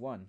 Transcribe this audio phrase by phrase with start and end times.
[0.00, 0.28] One.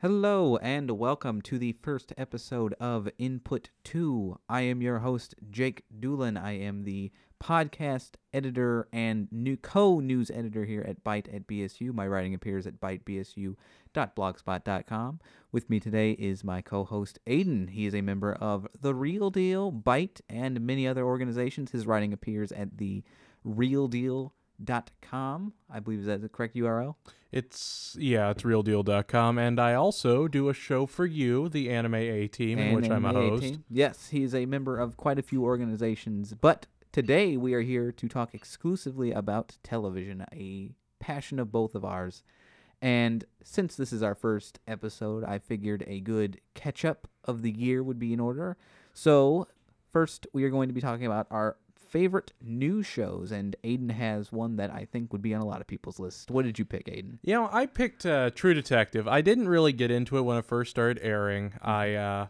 [0.00, 4.38] Hello and welcome to the first episode of Input 2.
[4.48, 6.36] I am your host, Jake Doolin.
[6.36, 7.10] I am the
[7.42, 11.92] podcast editor and new co-news editor here at Byte at BSU.
[11.92, 15.20] My writing appears at bytebsu.blogspot.com.
[15.52, 17.70] With me today is my co-host Aiden.
[17.70, 21.72] He is a member of The Real Deal, Byte, and many other organizations.
[21.72, 23.02] His writing appears at the
[23.42, 26.94] Real Deal dot com i believe is that the correct url
[27.32, 32.28] It's yeah, it's realdeal.com and I also do a show for you, the Anime A
[32.28, 33.58] Team, in which I'm a host.
[33.70, 38.08] Yes, he's a member of quite a few organizations, but today we are here to
[38.08, 42.22] talk exclusively about television, a passion of both of ours.
[42.82, 47.50] And since this is our first episode, I figured a good catch up of the
[47.50, 48.56] year would be in order.
[48.94, 49.48] So,
[49.92, 54.32] first, we are going to be talking about our favorite new shows, and Aiden has
[54.32, 56.30] one that I think would be on a lot of people's list.
[56.30, 57.18] What did you pick, Aiden?
[57.22, 59.06] You know, I picked uh, True Detective.
[59.06, 61.52] I didn't really get into it when it first started airing.
[61.60, 62.26] I uh,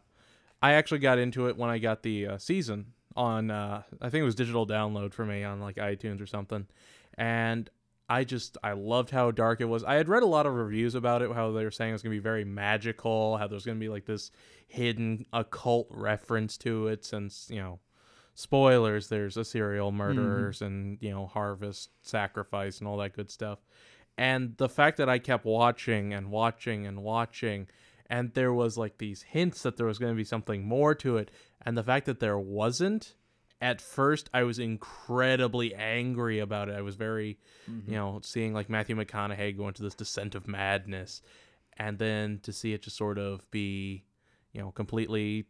[0.61, 2.87] I actually got into it when I got the uh, season
[3.21, 6.67] on uh, I think it was digital download for me on like iTunes or something,
[7.19, 7.69] and
[8.09, 9.85] I just I loved how dark it was.
[9.85, 12.03] I had read a lot of reviews about it, how they were saying it was
[12.03, 14.31] gonna be very magical, how there's gonna be like this
[14.69, 17.79] hidden occult reference to it, since you know
[18.35, 23.59] spoilers there's a serial murderers and you know harvest sacrifice and all that good stuff.
[24.17, 27.69] And the fact that i kept watching and watching and watching
[28.11, 31.17] and there was like these hints that there was going to be something more to
[31.17, 31.31] it
[31.65, 33.15] and the fact that there wasn't
[33.63, 36.75] at first i was incredibly angry about it.
[36.77, 37.39] I was very
[37.87, 41.23] you know seeing like matthew mcconaughey go into this descent of madness.
[41.77, 44.05] And then to see it just sort of be
[44.53, 45.47] you know completely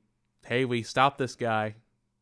[0.46, 1.74] hey we stopped this guy.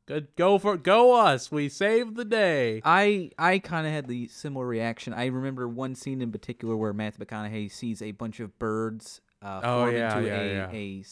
[0.06, 1.52] Good go for go us.
[1.52, 2.80] We saved the day.
[2.84, 5.12] I I kind of had the similar reaction.
[5.12, 9.60] I remember one scene in particular where Matthew McConaughey sees a bunch of birds uh,
[9.62, 10.70] Oh, form yeah, into yeah, a, yeah.
[10.72, 11.02] a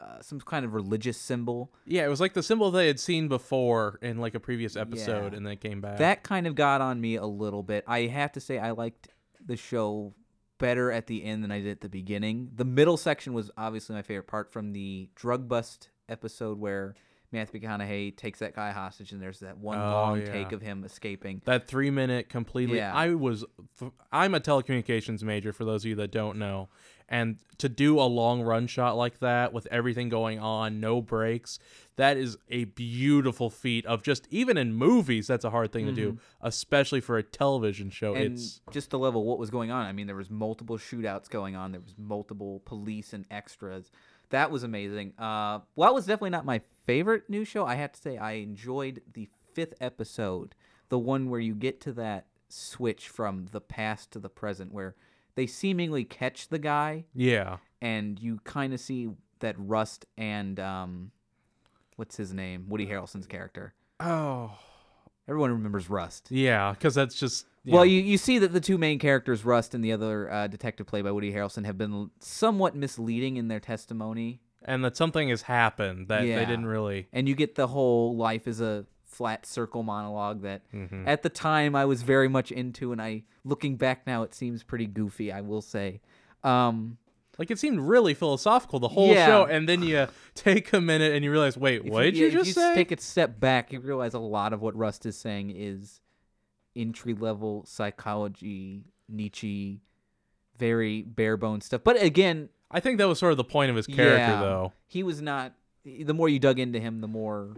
[0.00, 1.72] uh, some kind of religious symbol.
[1.86, 5.32] yeah it was like the symbol they had seen before in like a previous episode
[5.32, 5.36] Yeah.
[5.36, 7.84] and then it came back That kind of got on me a little bit.
[7.86, 9.08] I have to say I liked
[9.44, 10.14] the show
[10.58, 12.50] better at the end than I did at the beginning.
[12.54, 16.94] The middle section was obviously my favorite part from the drug bust episode where
[17.30, 20.32] Matthew McConaughey takes that guy hostage and there's that one Oh, long yeah.
[20.32, 21.42] take of him escaping.
[21.44, 22.94] that three minute completely Yeah.
[22.94, 23.44] i was
[24.12, 26.68] i'm a telecommunications major for those of you that don't know
[27.10, 31.58] and to do a long run shot like that with everything going on no breaks
[31.96, 35.92] that is a beautiful feat of just even in movies that's a hard thing to
[35.92, 38.22] do especially for a television show Mm-hmm.
[38.22, 39.84] and it's just to level what was going on.
[39.86, 41.72] I mean, there was multiple shootouts going on.
[41.72, 43.90] There was multiple police and extras.
[44.30, 45.14] That was amazing.
[45.18, 47.64] Uh, well, it was definitely not my favorite new show.
[47.64, 50.54] I have to say, I enjoyed the fifth episode,
[50.88, 54.94] the one where you get to that switch from the past to the present, where
[55.34, 61.10] they seemingly catch the guy, yeah and you kind of see that Rust and um,
[61.96, 63.74] what's his name, Woody Harrelson's character.
[64.00, 64.58] oh
[65.28, 66.28] Everyone remembers Rust.
[66.30, 69.44] yeah because that's just you Well, know, you, you see that the two main characters,
[69.44, 73.48] Rust and the other uh, detective played by Woody Harrelson, have been somewhat misleading in
[73.48, 74.40] their testimony.
[74.64, 76.36] and that something has happened that Yeah.
[76.38, 80.62] they didn't really And you get the whole life is a flat circle monologue that
[80.72, 81.06] Mhm.
[81.06, 82.92] at the time I was very much into.
[82.92, 86.00] And I, looking back now, it seems pretty goofy, I will say.
[86.44, 86.98] Um,
[87.38, 89.26] Like it seemed really philosophical the whole Yeah.
[89.26, 92.26] show, and then you take a minute and you realize, wait, if what did yeah,
[92.26, 92.74] you just if say?
[92.74, 96.00] take a step back, you realize a lot of what Rust is saying is
[96.74, 99.80] entry level psychology, Nietzsche,
[100.58, 101.82] very bare bones stuff.
[101.84, 104.40] But again, I think that was sort of the point of his character, Yeah.
[104.40, 104.72] though.
[104.88, 105.52] he was not.
[105.84, 107.54] The more you dug into him, the more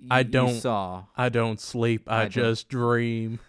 [0.00, 1.04] y- I don't- saw.
[1.16, 3.40] I don't sleep, I, I don't- just dream.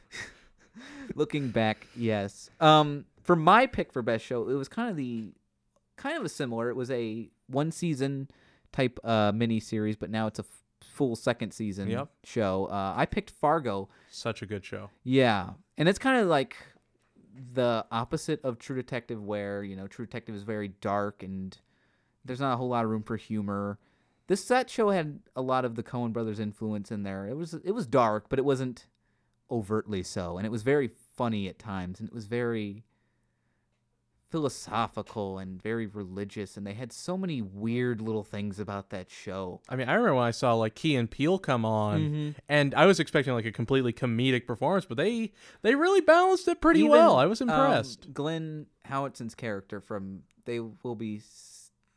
[1.16, 2.50] Looking back, yes.
[2.60, 5.34] Um, for my pick for best show, it was kind of the
[5.98, 6.70] kind of a similar.
[6.70, 8.30] It was a one season
[8.72, 12.10] type uh mini series, but now it's a f- full second season Yep.
[12.24, 12.66] show.
[12.66, 13.90] Uh, I picked Fargo.
[14.10, 14.90] Such a good show.
[15.04, 16.56] Yeah, and it's kind of like
[17.54, 21.58] the opposite of True Detective, where you know True Detective is very dark and
[22.24, 23.78] there's not a whole lot of room for humor.
[24.28, 27.28] This that show had a lot of the Coen Brothers influence in there.
[27.28, 28.88] It was it was dark, but it wasn't
[29.52, 32.84] overtly so, and it was very funny at times, and it was very
[34.30, 39.62] philosophical and very religious, and they had so many weird little things about that show.
[39.70, 42.36] I mean, I remember when I saw like Key and Peele come on, Mhm.
[42.50, 45.32] and I was expecting like a completely comedic performance, but they
[45.62, 47.16] they really balanced it pretty Even, well.
[47.16, 48.14] I was um, impressed.
[48.14, 51.22] Glenn Howerton's character from They Will Be.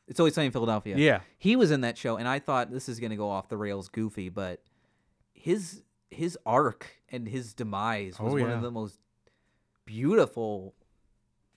[0.06, 0.96] It's always sunny in Philadelphia.
[0.96, 1.20] Yeah.
[1.38, 3.88] he was in that show, and I thought this is gonna go off the rails,
[3.88, 4.62] goofy, but
[5.32, 8.56] his his arc and his demise was Oh, one yeah.
[8.56, 8.98] of the most
[9.84, 10.74] beautiful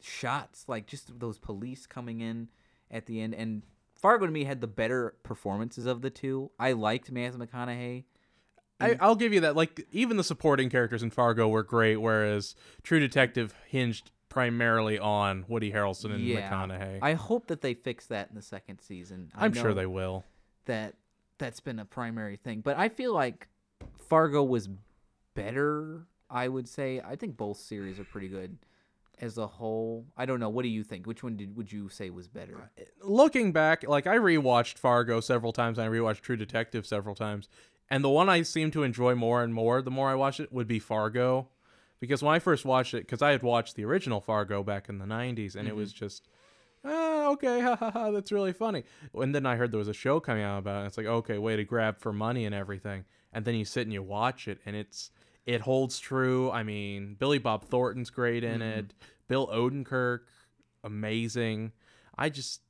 [0.03, 0.65] shots.
[0.67, 2.49] Like just those police coming in
[2.89, 3.63] at the end, and
[3.95, 6.51] Fargo to me had the better performances of the two.
[6.59, 8.03] I liked Matthew McConaughey.
[8.79, 9.55] I, I'll give you that.
[9.55, 15.45] Like even the supporting characters in Fargo were great, whereas True Detective hinged primarily on
[15.47, 16.49] Woody Harrelson and Yeah.
[16.49, 16.99] McConaughey.
[17.01, 19.29] I hope that they fix that in the second season.
[19.35, 20.23] I I'm sure they will.
[20.65, 20.95] that
[21.37, 23.47] that's been a primary thing, but I feel like
[24.07, 24.67] Fargo was
[25.35, 26.05] better.
[26.29, 28.57] I would say I think both series are pretty good
[29.19, 30.05] as a whole.
[30.17, 30.49] I don't know.
[30.49, 31.05] What do you think?
[31.05, 32.71] Which one did would you say was better?
[33.01, 37.49] Looking back, like I rewatched Fargo several times, and I rewatched True Detective several times,
[37.89, 40.51] and the one I seem to enjoy more and more the more I watch it
[40.51, 41.49] would be Fargo,
[41.99, 44.97] because when I first watched it, because I had watched the original Fargo back in
[44.97, 46.27] the '90s, and it was just.
[46.83, 48.83] Ah, okay, ha ha ha, that's really funny.
[49.13, 50.79] And then I heard there was a show coming out about it.
[50.79, 53.05] And it's like, okay, way to grab for money and everything.
[53.31, 55.11] And then you sit and you watch it, and it's
[55.45, 56.51] it holds true.
[56.51, 58.87] I mean, Billy Bob Thornton's great in it.
[58.87, 59.07] Mm-hmm.
[59.27, 60.21] Bill Odenkirk,
[60.83, 61.71] amazing.
[62.17, 62.61] I just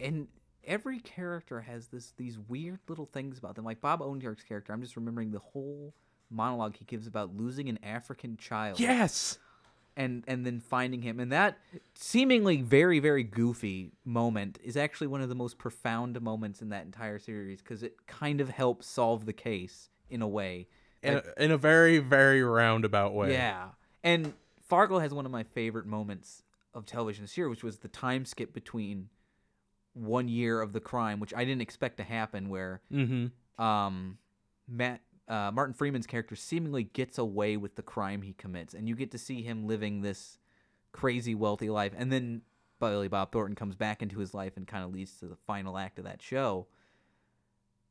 [0.00, 0.28] And
[0.64, 3.64] every character has this these weird little things about them.
[3.64, 5.94] Like Bob Odenkirk's character, I'm just remembering the whole
[6.30, 8.80] monologue he gives about losing an African child.
[8.80, 9.38] yes,
[9.96, 11.58] and and then finding him and that
[11.94, 16.84] seemingly very very goofy moment is actually one of the most profound moments in that
[16.84, 20.66] entire series because it kind of helps solve the case in a way
[21.06, 23.32] in, Like, a, in a very very roundabout way.
[23.32, 23.68] yeah
[24.04, 24.32] and
[24.68, 26.42] fargo has one of my favorite moments
[26.74, 29.08] of television this year which was the time skip between
[29.94, 33.62] one year of the crime which i didn't expect to happen where Mm-hmm.
[33.64, 34.18] um,
[34.68, 38.94] Matt uh, Martin Freeman's character seemingly gets away with the crime he commits, and you
[38.94, 40.38] get to see him living this
[40.92, 42.42] crazy wealthy life, and then
[42.78, 45.78] Billy Bob Thornton comes back into his life and kind of leads to the final
[45.78, 46.66] act of that show.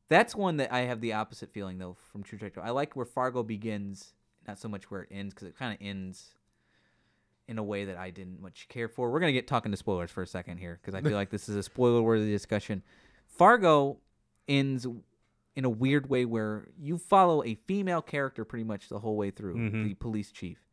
[0.08, 2.62] That's one that I have the opposite feeling though from True Detective.
[2.64, 4.14] I like where Fargo begins,
[4.46, 6.34] not so much where it ends, because it kind of ends
[7.48, 9.10] in a way that I didn't much care for.
[9.10, 11.48] We're gonna get talking to spoilers for a second here, because I feel like this
[11.48, 12.82] is a spoiler-worthy discussion.
[13.26, 13.98] Fargo
[14.48, 14.86] ends
[15.54, 19.30] in a weird way where you follow a female character pretty much the whole way
[19.30, 19.84] through, Mhm.
[19.84, 20.64] the police chief,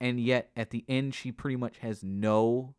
[0.00, 2.74] and yet at the end she pretty much has no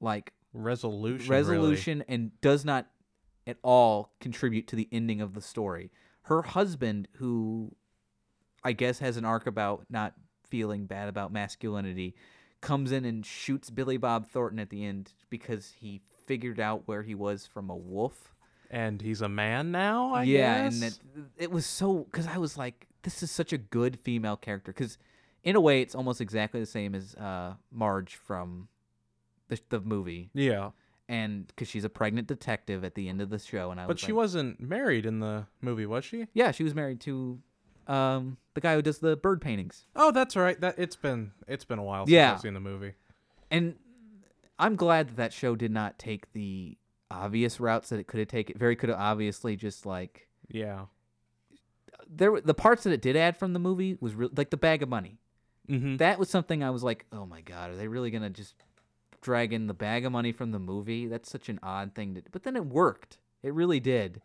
[0.00, 1.28] like Resolution.
[1.30, 2.90] resolution and does not
[3.46, 5.90] at all contribute to the ending of the story.
[6.22, 7.74] Her husband, who
[8.62, 10.14] I guess has an arc about not
[10.48, 12.14] feeling bad about masculinity,
[12.60, 17.02] comes in and shoots Billy Bob Thornton at the end because he figured out where
[17.02, 18.34] he was from a wolf.
[18.70, 20.14] And he's a man now.
[20.14, 20.74] I yeah, guess?
[20.74, 20.98] and it,
[21.44, 24.98] it was so because I was like, this is such a good female character because
[25.42, 28.68] in a way it's almost exactly the same as uh, Marge from
[29.48, 30.70] the the movie yeah,
[31.10, 33.94] and because she's a pregnant detective at the end of the show, and I but
[33.96, 36.26] was she like- wasn't married in the movie, was she?
[36.32, 37.40] yeah, she was married to
[37.88, 40.60] um the guy who does the bird paintings, Oh, that's right.
[40.60, 42.32] That it's been it's been a while since Yeah.
[42.34, 42.92] I've seen the movie.
[43.50, 43.74] and
[44.58, 46.76] I'm glad that that show did not take the
[47.10, 48.56] obvious routes that it could have taken.
[48.58, 50.84] Very could have obviously just like Yeah.
[52.08, 54.82] there the parts that it did add from the movie was real like the bag
[54.82, 55.18] of money.
[55.68, 55.96] Mm-hmm.
[55.96, 58.54] That was something I was like, oh my god, are they really gonna just
[59.20, 61.06] drag in the bag of money from the movie?
[61.06, 62.22] That's such an odd thing to.
[62.30, 63.18] But then it worked.
[63.42, 64.20] It really did,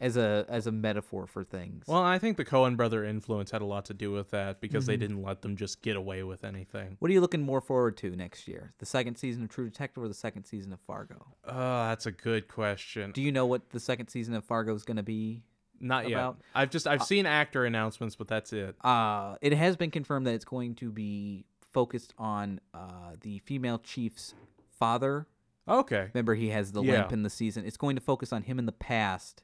[0.00, 1.84] as a as a metaphor for things.
[1.88, 4.86] Well, I think the Coen brother influence had a lot to do with that because
[4.86, 5.00] they Mhm.
[5.00, 6.96] didn't let them just get away with anything.
[7.00, 8.72] What are you looking more forward to next year?
[8.78, 11.26] The second season of True Detective or the second season of Fargo?
[11.44, 13.10] Oh, that's a good question.
[13.12, 15.42] Do you know what the second season of Fargo is going to be?
[15.80, 16.34] Not yet.
[16.54, 18.76] I've just I've seen actor announcements, but that's it.
[18.84, 23.78] Uh, it has been confirmed that it's going to be focused on uh, the female
[23.78, 24.34] chief's
[24.78, 25.26] father.
[25.68, 26.10] Okay.
[26.12, 26.92] Remember, he has the Yeah.
[26.98, 27.64] limp in the season.
[27.64, 29.42] It's going to focus on him in the past,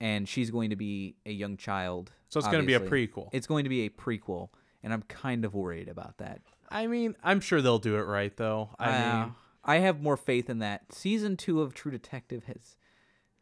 [0.00, 2.12] and she's going to be a young child.
[2.28, 3.28] So it's going to be a prequel.
[3.32, 4.50] It's going to be a prequel,
[4.82, 6.42] and I'm kind of worried about that.
[6.70, 8.70] I mean, I'm sure they'll do it right though.
[8.78, 9.34] I Uh, mean,
[9.64, 10.92] I have more faith in that.
[10.92, 12.76] Season two of True Detective has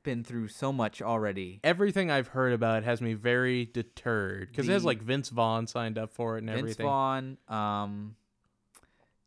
[0.06, 1.60] been through so much already.
[1.64, 5.28] everything I've heard about it has me very deterred because it has The- like Vince
[5.30, 6.66] Vaughn signed up for it and everything.
[6.66, 6.86] Vince everything.
[6.86, 8.16] Vaughn, um,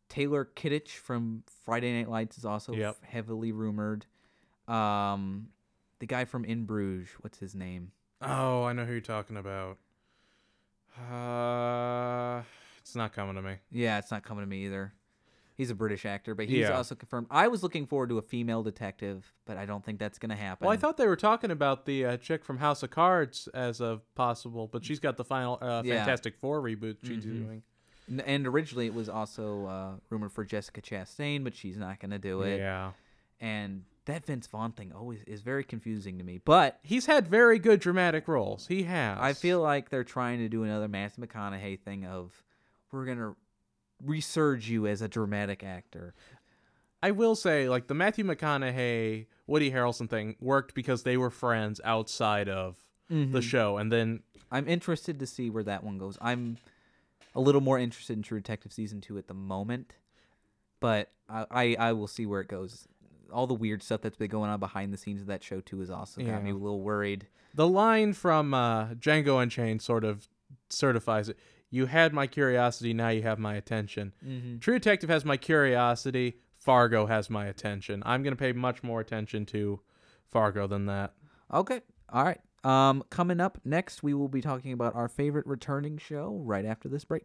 [0.08, 2.96] Taylor Kitsch from Friday Night Lights is also Yep.
[3.02, 4.06] f- heavily rumored.
[4.66, 5.50] Um,
[6.00, 7.92] the guy from In Bruges, what's his name?
[8.22, 9.78] Oh, I know who you're talking about.
[10.98, 12.42] Uh,
[12.78, 13.56] it's not coming to me.
[13.70, 14.92] Yeah, it's not coming to me either.
[15.60, 16.70] He's a British actor, but he's Yeah.
[16.76, 17.26] also confirmed.
[17.30, 20.64] I was looking forward to a female detective, but I don't think that's gonna happen.
[20.66, 23.82] Well, I thought they were talking about the uh, chick from House of Cards as
[23.82, 25.96] a possible, but she's got the final uh, Yeah.
[25.96, 27.44] Fantastic Four reboot she's Mhm.
[27.44, 27.62] doing.
[28.10, 32.10] N- And originally it was also uh, rumored for Jessica Chastain, but she's not going
[32.12, 32.56] to do it.
[32.58, 32.92] Yeah.
[33.38, 36.38] And that Vince Vaughn thing always is very confusing to me.
[36.38, 38.66] But He's had very good dramatic roles.
[38.66, 39.18] He has.
[39.20, 42.32] I feel like they're trying to do another Matthew McConaughey thing of
[42.92, 43.36] we're going to
[44.04, 46.14] resurge you as a dramatic actor.
[47.02, 51.80] I will say, like the Matthew McConaughey, Woody Harrelson thing worked because they were friends
[51.84, 52.76] outside of
[53.08, 56.16] the show, and then I'm interested to see where that one goes.
[56.20, 56.58] I'm
[57.34, 59.96] a little more interested in True Detective season two at the moment,
[60.78, 62.86] but I, I, I will see where it goes.
[63.32, 65.80] All the weird stuff that's been going on behind the scenes of that show too
[65.80, 67.26] has also got me a little worried.
[67.54, 70.28] the line from uh, Django Unchained sort of
[70.68, 71.38] certifies it.
[71.70, 74.12] You had my curiosity, now you have my attention.
[74.26, 74.58] Mm-hmm.
[74.58, 76.38] True Detective has my curiosity.
[76.58, 78.02] Fargo has my attention.
[78.04, 79.80] I'm gonna pay much more attention to
[80.28, 81.14] Fargo than that.
[81.52, 81.80] Okay,
[82.12, 82.40] all right.
[82.62, 86.88] Um, coming up next, we will be talking about our favorite returning show right after
[86.88, 87.24] this break.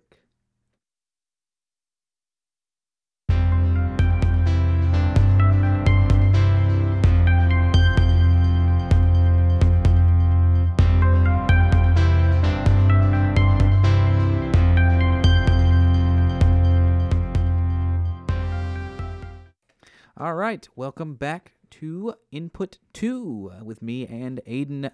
[20.45, 24.91] Right, welcome back to Input 2 uh, with me and Aiden.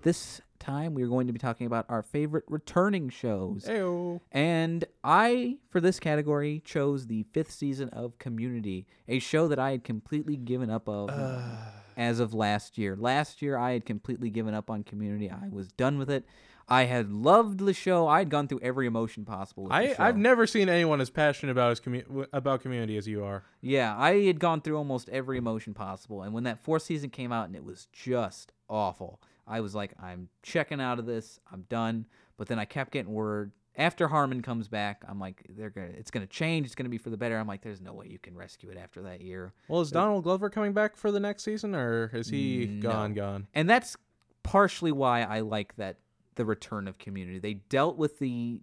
[0.00, 3.66] This time we are going to be talking about our favorite returning shows.
[3.68, 4.22] Ayo.
[4.32, 9.72] And I, for this category, chose the fifth season of Community, a show that I
[9.72, 11.10] had completely given up of
[11.98, 12.96] as of last year.
[12.96, 15.30] Last year, I had completely given up on Community.
[15.30, 16.24] I was done with it.
[16.70, 18.06] I had loved the show.
[18.06, 19.66] I had gone through every emotion possible.
[19.70, 19.94] I.
[19.98, 23.42] I've never seen anyone as passionate about his commu- about community as you are.
[23.60, 26.22] Yeah, I had gone through almost every emotion possible.
[26.22, 29.92] And when that fourth season came out and it was just awful, I was like,
[30.00, 31.40] I'm checking out of this.
[31.52, 32.06] I'm done.
[32.36, 35.02] But then I kept getting word after Harmon comes back.
[35.08, 36.66] I'm like, they're gonna, it's gonna change.
[36.66, 37.36] It's gonna be for the better.
[37.36, 39.52] I'm like, there's no way you can rescue it after that year.
[39.68, 42.90] Well, is Donald Glover coming back for the next season, or is he No.
[42.90, 43.14] gone?
[43.14, 43.46] Gone.
[43.54, 43.96] And that's
[44.42, 45.96] partially why I like that
[46.40, 47.38] the return of Community.
[47.38, 48.62] They dealt with the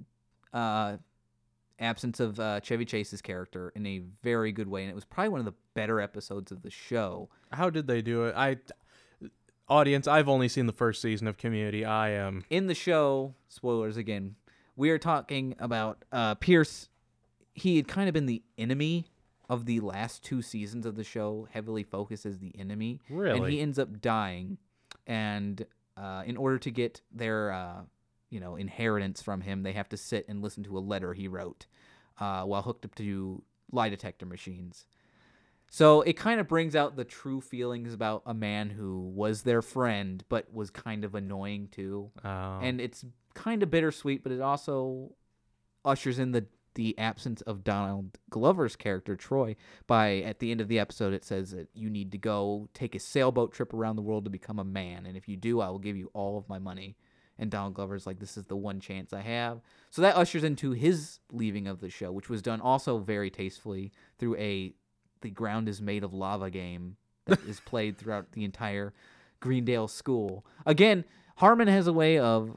[0.52, 0.98] uh,
[1.78, 5.30] absence of uh, Chevy Chase's character in a very good way, and it was probably
[5.30, 7.30] one of the better episodes of the show.
[7.52, 8.34] How did they do it?
[8.36, 8.58] I
[9.70, 10.08] audience.
[10.08, 11.86] I've only seen the first season of Community.
[11.86, 12.46] I am.
[12.50, 14.38] in the show, spoilers again,
[14.76, 16.90] we are talking about uh, Pierce.
[17.54, 19.06] He had kind of been the enemy
[19.50, 23.02] of the last two seasons of the show, heavily focused as the enemy.
[23.08, 24.58] Really, And he ends up dying.
[25.06, 25.64] And
[25.98, 27.82] uh, in order to get their, uh,
[28.30, 31.28] you know, inheritance from him, they have to sit and listen to a letter he
[31.28, 31.66] wrote
[32.20, 34.86] uh, while hooked up to lie detector machines.
[35.70, 39.62] So it kind of brings out the true feelings about a man who was their
[39.62, 44.42] friend, but was kind of annoying too Uh, and it's kind of bittersweet, but it
[44.42, 45.12] also
[45.84, 46.46] ushers in the
[46.78, 49.56] the absence of Donald Glover's character Troy.
[49.88, 52.94] By at the end of the episode, it says that you need to go take
[52.94, 55.70] a sailboat trip around the world to become a man, and if you do, I
[55.70, 56.96] will give you all of my money.
[57.40, 59.62] And Donald Glover's like, this is the one chance I have.
[59.90, 63.92] So that ushers into his leaving of the show, which was done also very tastefully
[64.18, 64.74] through a
[65.22, 68.94] the ground is made of lava game that is played throughout the entire
[69.40, 70.46] Greendale school.
[70.66, 71.06] Again,
[71.38, 72.56] Harmon has a way of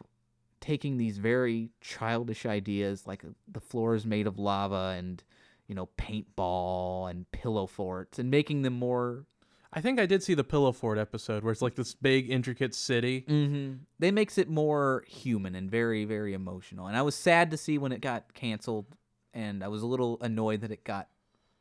[0.61, 5.23] taking these very childish ideas like uh, the floor is made of lava and
[5.67, 9.25] you know paintball and pillow forts and making them more
[9.73, 12.75] I think I did see the Pillow Fort episode where it's like this big intricate
[12.75, 13.25] city.
[13.29, 13.75] mm-hmm.
[14.01, 17.79] they makes it more human and very very emotional and i was sad to see
[17.79, 18.87] when it got canceled
[19.33, 21.09] and i was a little annoyed that it got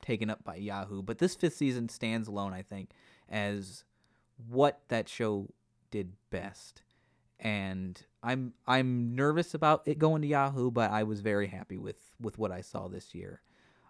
[0.02, 2.90] taken up by yahoo but this fifth season stands alone i think
[3.30, 3.84] as
[4.48, 5.48] what that show
[5.92, 6.82] did best
[7.40, 11.98] and i'm i'm nervous about it going to yahoo but i was very happy with
[12.20, 13.42] with what i saw this year.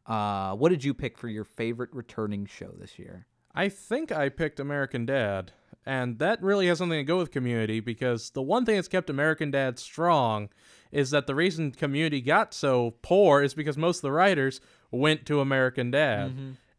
[0.05, 3.27] Uh what did you pick for your favorite returning show this year?
[3.53, 5.51] I think I picked American Dad,
[5.85, 9.09] and that really has something to go with Community because the one thing that's kept
[9.09, 10.49] American Dad strong
[10.91, 15.25] is that the reason Community got so poor is because most of the writers went
[15.25, 16.31] to American Dad.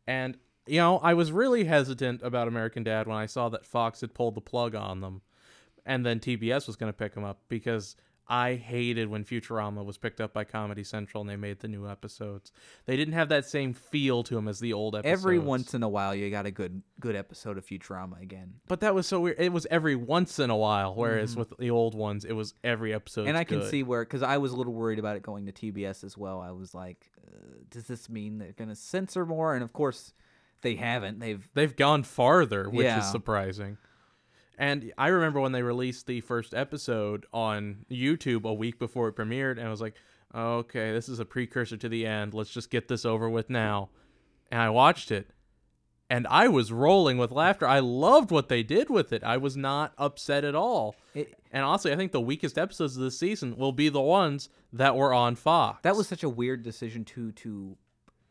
[0.06, 4.00] And, you know, I was really hesitant about American Dad when I saw that Fox
[4.00, 5.22] had pulled the plug on them
[5.90, 7.96] and then TBS was going to pick them up because
[8.32, 11.88] I hated when Futurama was picked up by Comedy Central and they made the new
[11.88, 12.52] episodes.
[12.86, 15.20] They didn't have that same feel to them as the old episodes.
[15.20, 18.80] every once in a while you got a good good episode of futurama again But
[18.80, 19.40] that was so weird.
[19.40, 22.94] It was every once in a while, whereas with the old ones, it was every
[22.94, 23.22] episode.
[23.22, 23.28] Mm-hmm.
[23.30, 25.52] and I can see where, because I was a little worried about it going to
[25.52, 26.40] TBS as well.
[26.40, 27.32] I was like, uh,
[27.68, 29.54] does this mean they're going to censor more?
[29.56, 30.12] And of course,
[30.62, 31.18] they haven't.
[31.18, 33.00] They've they've gone farther, which Yeah.
[33.00, 33.76] is surprising.
[34.60, 39.16] And I remember when they released the first episode on YouTube a week before it
[39.16, 39.94] premiered, and I was like,
[40.34, 42.34] okay, this is a precursor to the end.
[42.34, 43.88] Let's just get this over with now.
[44.52, 45.30] And I watched it
[46.10, 47.66] and I was rolling with laughter.
[47.66, 49.22] I loved what they did with it.
[49.22, 50.96] I was not upset at all.
[51.14, 54.48] It, And honestly, I think the weakest episodes of this season will be the ones
[54.72, 55.80] that were on Fox.
[55.82, 57.76] that was such a weird decision to to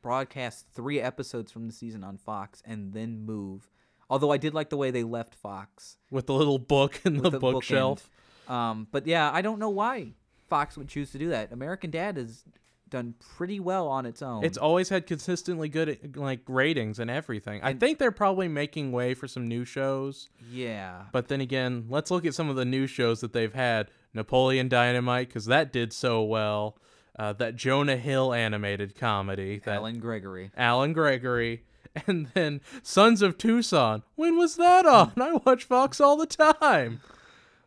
[0.02, 3.70] broadcast three episodes from the season on Fox and then move.
[4.10, 7.30] Although I did like the way they left Fox with the little book in the,
[7.30, 7.40] bookend.
[7.40, 8.10] bookshelf.
[8.48, 10.14] Um, but yeah, I don't know why
[10.50, 11.52] Fox would choose to do that.
[11.52, 12.44] American Dad has
[12.90, 14.44] done pretty well on its own.
[14.44, 17.62] It's always had consistently good like ratings and everything.
[17.64, 20.30] I think they're probably making way for some new shows.
[20.52, 21.04] yeah.
[21.12, 23.92] But then again, let's look at some of the new shows that they've had.
[24.12, 26.78] Napoleon Dynamite, because that did so well.
[27.18, 29.60] Uh, that Jonah Hill animated comedy.
[29.66, 30.52] That Alan Gregory.
[30.58, 31.64] Alan Gregory.
[32.08, 34.04] And then Sons of Tucson.
[34.16, 35.14] When was that on?
[35.18, 37.02] I watch Fox all the time.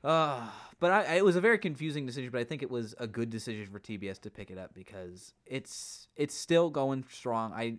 [0.03, 0.49] Uh,
[0.83, 3.31] but I, it was a very confusing decision, but I think it was a good
[3.31, 7.53] decision for TBS to pick it up because it's it's still going strong.
[7.53, 7.79] I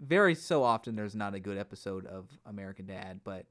[0.00, 3.46] very so often there's not a good episode of American Dad, but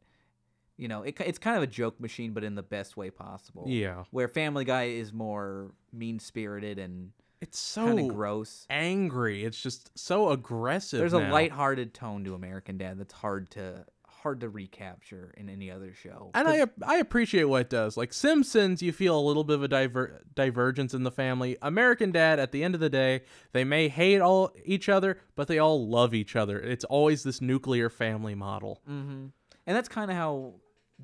[0.77, 3.65] you know it, it's kind of a joke machine, but in the best way possible.
[3.67, 4.03] Yeah.
[4.11, 8.65] Where Family Guy is more mean spirited and It's kind so of gross.
[8.69, 9.43] angry.
[9.43, 10.99] It's just so aggressive.
[10.99, 11.31] There's a now.
[11.31, 13.85] lighthearted tone to American Dad that's hard to
[14.21, 16.29] hard to recapture in any other show.
[16.35, 17.97] And I I appreciate what it does.
[17.97, 21.57] Like Simpsons, you feel a little bit of a diver- divergence in the family.
[21.61, 23.21] American Dad, at the end of the day,
[23.51, 26.59] they may hate all each other, but they all love each other.
[26.59, 28.81] It's always this nuclear family model.
[28.89, 29.27] Mm-hmm.
[29.65, 30.55] And that's kind of how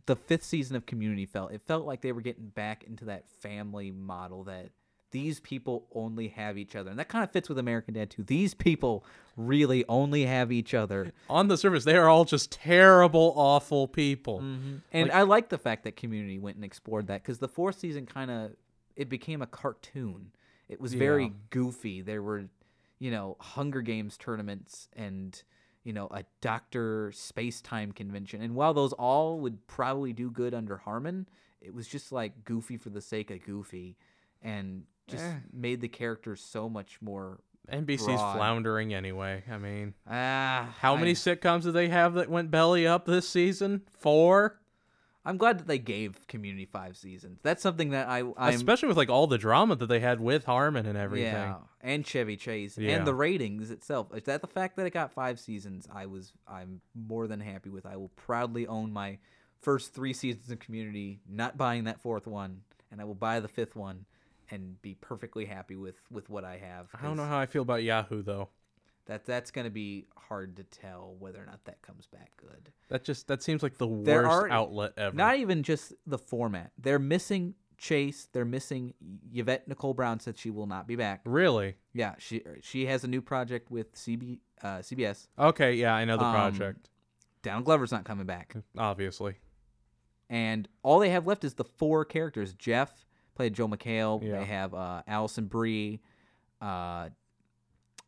[0.06, 1.52] the fifth season of Community felt.
[1.52, 4.70] It felt like they were getting back into that family model that
[5.12, 6.90] these people only have each other.
[6.90, 8.24] And that kind of fits with American Dad too.
[8.24, 11.14] These people really only have each other.
[11.30, 14.40] On the surface, they are all just terrible, awful people.
[14.40, 14.78] Mm-hmm.
[14.92, 18.06] And I like the fact that Community went and explored that because the fourth season
[18.06, 18.52] kind of
[18.96, 20.32] it became a cartoon.
[20.68, 21.32] It was very Yeah.
[21.52, 22.02] goofy.
[22.02, 22.46] There were,
[23.00, 25.42] you know, Hunger Games tournaments and
[25.84, 28.42] you know a Doctor Space Time convention.
[28.42, 31.30] And while those all would probably do good under Harmon,
[31.62, 33.96] it was just like goofy for the sake of goofy,
[34.42, 35.36] and just Eh.
[35.54, 37.40] made the characters so much more.
[37.70, 38.36] NBC's Broad.
[38.36, 39.44] floundering anyway.
[39.52, 43.28] I mean, Ah, how I- many sitcoms did they have that went belly up this
[43.28, 43.82] season?
[43.94, 44.62] Four?
[45.26, 47.42] I'm glad that they gave Community five seasons.
[47.44, 50.46] That's something that I I'm Especially with like all the drama that they had with
[50.46, 51.34] Harmon and everything.
[51.34, 52.92] Yeah, and Chevy Chase Yeah.
[52.96, 54.16] and the ratings itself.
[54.16, 55.86] Is that the fact that it got five seasons?
[55.94, 57.86] I was I'm more than happy with.
[57.86, 59.18] I will proudly own my
[59.60, 63.50] first three seasons of Community, not buying that fourth one, and I will buy the
[63.50, 64.06] fifth one
[64.50, 66.88] and be perfectly happy with with what I have.
[67.00, 68.50] I don't know how I feel about Yahoo though.
[69.06, 72.72] that that's gonna be hard to tell whether or not that comes back good.
[72.90, 75.16] That just that seems like the There worst are- outlet ever.
[75.16, 76.72] Not even just the format.
[76.78, 78.28] They're missing Chase.
[78.34, 78.94] They're missing
[79.32, 81.22] Yvette Nicole Brown said she will not be back.
[81.26, 81.76] really?
[81.94, 85.28] Yeah, she she has a new project with CB uh, CBS.
[85.38, 86.90] Okay, yeah, I know the Um, project.
[87.44, 89.36] Donald Glover's not coming back, Obviously.
[90.30, 92.54] and all they have left is the four characters.
[92.54, 93.06] Jeff
[93.38, 94.22] played Joel McHale.
[94.22, 94.40] Yeah.
[94.40, 96.02] They have uh, Alison Brie,
[96.62, 97.10] uh,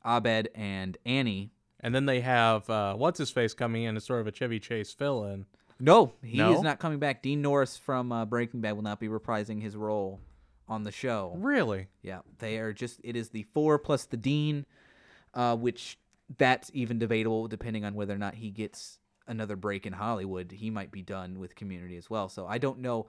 [0.06, 1.52] Abed, and Annie.
[1.80, 4.60] And then they have uh, what's his face coming in as sort of a Chevy
[4.60, 5.46] Chase fill in.
[5.80, 6.52] No, he No?
[6.54, 7.22] is not coming back.
[7.24, 10.20] Dean Norris from uh, Breaking Bad will not be reprising his role
[10.68, 11.34] on the show.
[11.38, 11.88] Really?
[12.02, 13.00] Yeah, they are just.
[13.02, 14.66] It is the four plus the dean,
[15.34, 15.98] uh, which
[16.38, 20.52] that's even debatable depending on whether or not he gets another break in Hollywood.
[20.52, 22.28] He might be done with Community as well.
[22.28, 23.08] So I don't know.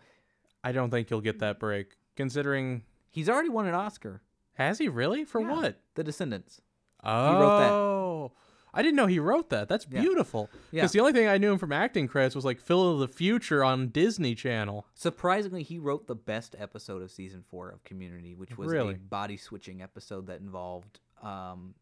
[0.62, 1.96] I don't think he'll get that break.
[2.16, 4.22] Considering He's already won an Oscar.
[4.54, 5.24] has he really?
[5.24, 5.80] For Yeah, what?
[5.94, 6.60] The Descendants.
[7.02, 7.40] Oh.
[7.40, 8.36] wrote that.
[8.72, 9.68] I didn't know he wrote that.
[9.68, 10.00] That's Yeah.
[10.00, 10.48] beautiful.
[10.70, 10.82] Yeah.
[10.82, 13.08] Because the only thing I knew him from acting credits was like Phil of the
[13.08, 14.86] Future on Disney Channel.
[14.94, 18.94] Surprisingly, he wrote the best episode of season four of Community, which was Really?
[18.94, 21.74] a body switching episode that involved um,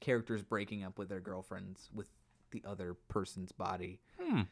[0.00, 2.08] characters breaking up with their girlfriends with
[2.52, 4.00] the other person's body.
[4.18, 4.42] Hmm.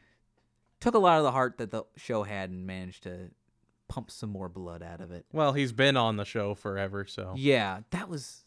[0.79, 3.31] Took a lot of the heart that the show had and managed to
[3.89, 5.25] pump some more blood out of it.
[5.33, 8.45] Well, he's been on the show forever, so Yeah, that was,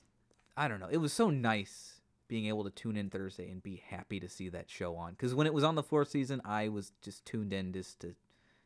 [0.56, 0.88] I don't know.
[0.90, 4.48] It was so nice being able to tune in Thursday and be happy to see
[4.48, 5.10] that show on.
[5.10, 8.14] Because when it was on the fourth season, I was just tuned in just to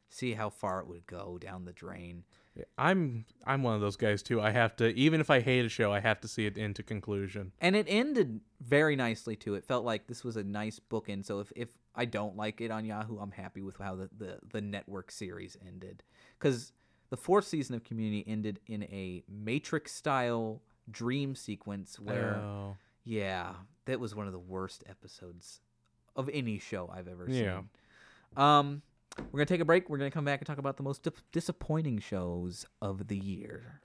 [0.08, 2.22] see how far it would go down the drain.
[2.78, 4.40] I'm I'm one of those guys too.
[4.40, 6.82] I have to even if I hate a show, I have to see it into
[6.82, 7.52] conclusion.
[7.60, 9.54] And it ended very nicely too.
[9.54, 11.24] It felt like this was a nice bookend.
[11.26, 14.38] So if, if I don't like it on Yahoo, I'm happy with how the, the,
[14.52, 16.02] the network series ended.
[16.38, 16.72] Because
[17.10, 22.76] the fourth season of Community ended in a Matrix style dream sequence where, Oh.
[23.04, 23.52] yeah,
[23.86, 25.60] that was one of the worst episodes
[26.14, 27.58] of any show I've ever Yeah.
[27.60, 27.68] seen.
[28.36, 28.82] Um,
[29.18, 29.88] we're gonna take a break.
[29.88, 33.80] We're gonna come back and talk about the most dip- disappointing shows of the year.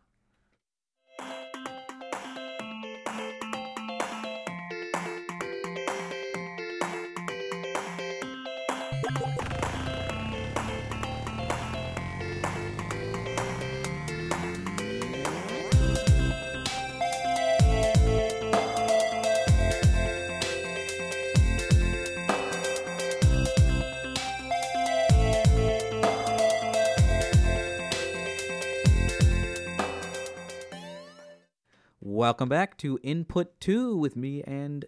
[32.32, 34.86] Welcome back to Input 2 with me and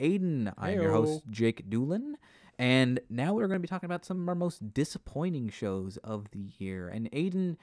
[0.00, 0.52] Aiden.
[0.58, 2.16] I'm your host, Jake Doolin.
[2.58, 6.32] And now we're going to be talking about some of our most disappointing shows of
[6.32, 6.88] the year.
[6.88, 7.58] And Aiden,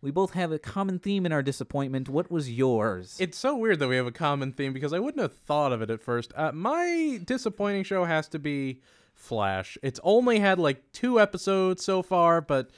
[0.00, 2.08] we both have a common theme in our disappointment.
[2.08, 3.16] What was yours?
[3.20, 5.80] It's so weird that we have a common theme because I wouldn't have thought of
[5.80, 6.32] it at first.
[6.34, 8.80] Uh, my disappointing show has to be
[9.14, 9.78] Flash.
[9.84, 12.70] It's only had like two episodes so far, but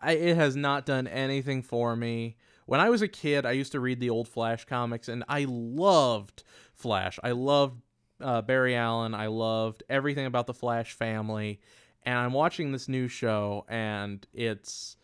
[0.00, 2.36] I, it has not done anything for me.
[2.66, 5.46] When I was a kid, I used to read the old Flash comics, and I
[5.48, 6.44] loved
[6.74, 7.18] Flash.
[7.22, 7.80] I loved
[8.20, 9.14] uh, Barry Allen.
[9.14, 11.60] I loved everything about the Flash family.
[12.04, 14.96] And I'm watching this new show, and it's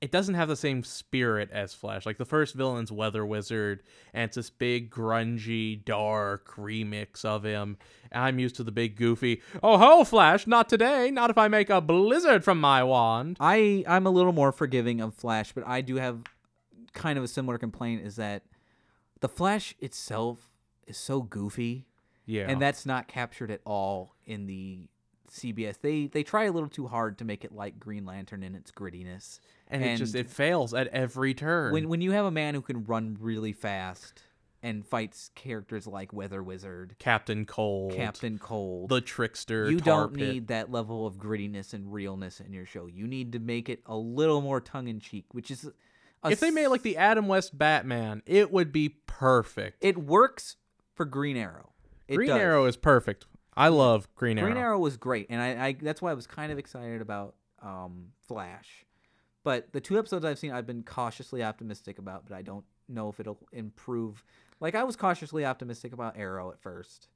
[0.00, 2.04] it doesn't have the same spirit as Flash.
[2.04, 7.78] Like the first villain's Weather Wizard, and it's this big, grungy, dark remix of him.
[8.12, 11.48] And I'm used to the big, goofy, oh ho, Flash, not today, not if I
[11.48, 13.38] make a blizzard from my wand.
[13.40, 16.18] I I'm a little more forgiving of Flash, but I do have
[16.94, 18.42] kind of a similar complaint is that
[19.20, 20.50] the Flash itself
[20.86, 21.86] is so goofy,
[22.26, 22.48] Yeah.
[22.48, 24.88] and that's not captured at all in the
[25.30, 25.80] CBS.
[25.80, 28.70] They they try a little too hard to make it like Green Lantern in its
[28.70, 29.40] grittiness.
[29.68, 31.72] and, it just it fails at every turn.
[31.72, 34.22] When when you have a man who can run really fast
[34.62, 40.28] and fights characters like Weather Wizard, Captain Cold, Captain Cold, the trickster, you don't Pit.
[40.34, 42.86] need that level of grittiness and realness in your show.
[42.86, 45.68] You need to make it a little more tongue in cheek, which is
[46.32, 49.78] If they made like the Adam West Batman, it would be perfect.
[49.84, 50.56] it works
[50.94, 51.70] for Green Arrow.
[52.08, 52.38] It Green does.
[52.40, 53.26] Arrow is perfect.
[53.56, 54.48] I love Green Arrow.
[54.48, 57.34] Green Arrow was great, and I, I that's why I was kind of excited about
[57.62, 58.84] um, Flash.
[59.44, 63.08] But the two episodes I've seen, I've been cautiously optimistic about, but I don't know
[63.10, 64.24] if it'll improve.
[64.60, 67.08] Like I was cautiously optimistic about Arrow at first.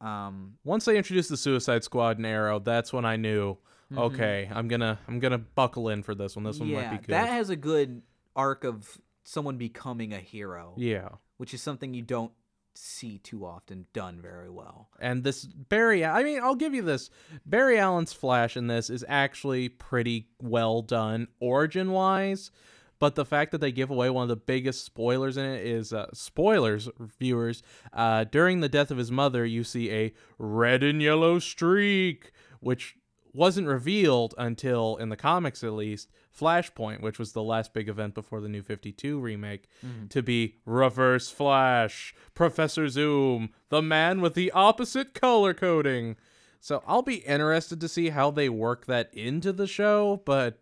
[0.00, 3.56] Um, Once they introduced the Suicide Squad and Arrow, that's when I knew,
[3.96, 6.44] okay, I'm gonna I'm gonna buckle in for this one.
[6.44, 6.76] This one Mm-hmm.
[6.76, 7.12] yeah, might be good.
[7.14, 8.02] that has a good
[8.36, 11.08] arc of someone becoming a hero, yeah.
[11.36, 12.32] which is something you don't
[12.74, 14.88] see too often done very well.
[14.98, 17.10] And this Barry, I mean, I'll give you this.
[17.44, 22.50] Barry Allen's Flash in this is actually pretty well done origin wise,
[22.98, 25.92] but the fact that they give away one of the biggest spoilers in it is
[25.92, 26.88] uh, spoilers,
[27.18, 27.62] viewers.
[27.92, 32.96] Uh, during the death of his mother, you see a red and yellow streak, which
[33.32, 38.14] wasn't revealed until, in the comics at least, Flashpoint, which was the last big event
[38.14, 39.68] before the New 52 remake,
[40.10, 46.16] to be Reverse Flash, Professor Zoom, the man with the opposite color coding.
[46.60, 50.58] So I'll be interested to see how they work that into the show, but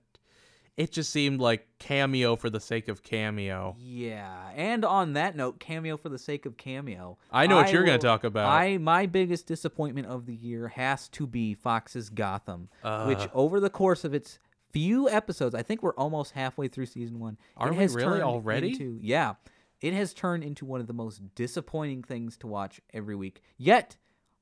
[0.76, 3.74] it just seemed like cameo for the sake of cameo.
[3.80, 7.18] Yeah, and on that note, cameo for the sake of cameo.
[7.32, 8.48] I know what you're gonna talk about.
[8.48, 12.68] I my biggest disappointment of the year has to be Fox's Gotham,
[13.06, 13.28] which Uh.
[13.34, 14.38] over the course of its
[14.72, 17.38] few episodes, I think we're almost halfway through season one.
[17.56, 18.70] Are it we has really turned already?
[18.70, 19.34] Into, yeah,
[19.80, 23.42] it has turned into one of the most disappointing things to watch every week.
[23.56, 23.96] Yet,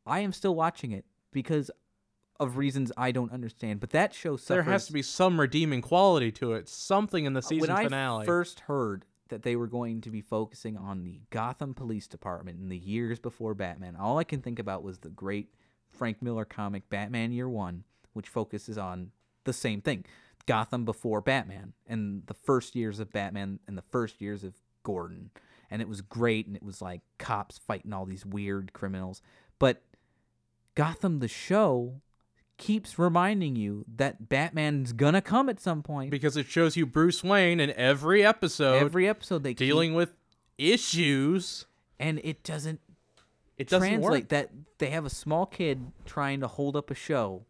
[0.07, 1.71] I am still watching it because
[2.39, 3.81] of reasons I don't understand.
[3.81, 4.47] But that show suffers.
[4.49, 7.85] there has to be some redeeming quality to it, something in the uh, season when
[7.85, 8.23] finale.
[8.23, 12.61] I first heard that they were going to be focusing on the Gotham Police Department
[12.61, 15.53] in the years before Batman, all I can think about was the great
[15.91, 19.11] Frank Miller comic Batman Year One, which focuses on
[19.47, 20.05] the same thing
[20.45, 25.31] Gotham before Batman and the first years of Batman and the first years of Gordon.
[25.71, 29.21] And it was great, and it was like cops fighting all these weird criminals.
[29.59, 29.83] But
[30.77, 32.01] Gotham, the show,
[32.59, 36.11] keeps reminding you that Batman's gonna come at some point.
[36.11, 40.13] because it shows you Bruce Wayne in every episode Every episode they keep- dealing with
[40.57, 41.67] issues.
[41.99, 42.81] and it doesn't
[43.59, 44.29] It doesn't translate work.
[44.29, 47.47] that they have a small kid trying to hold up a show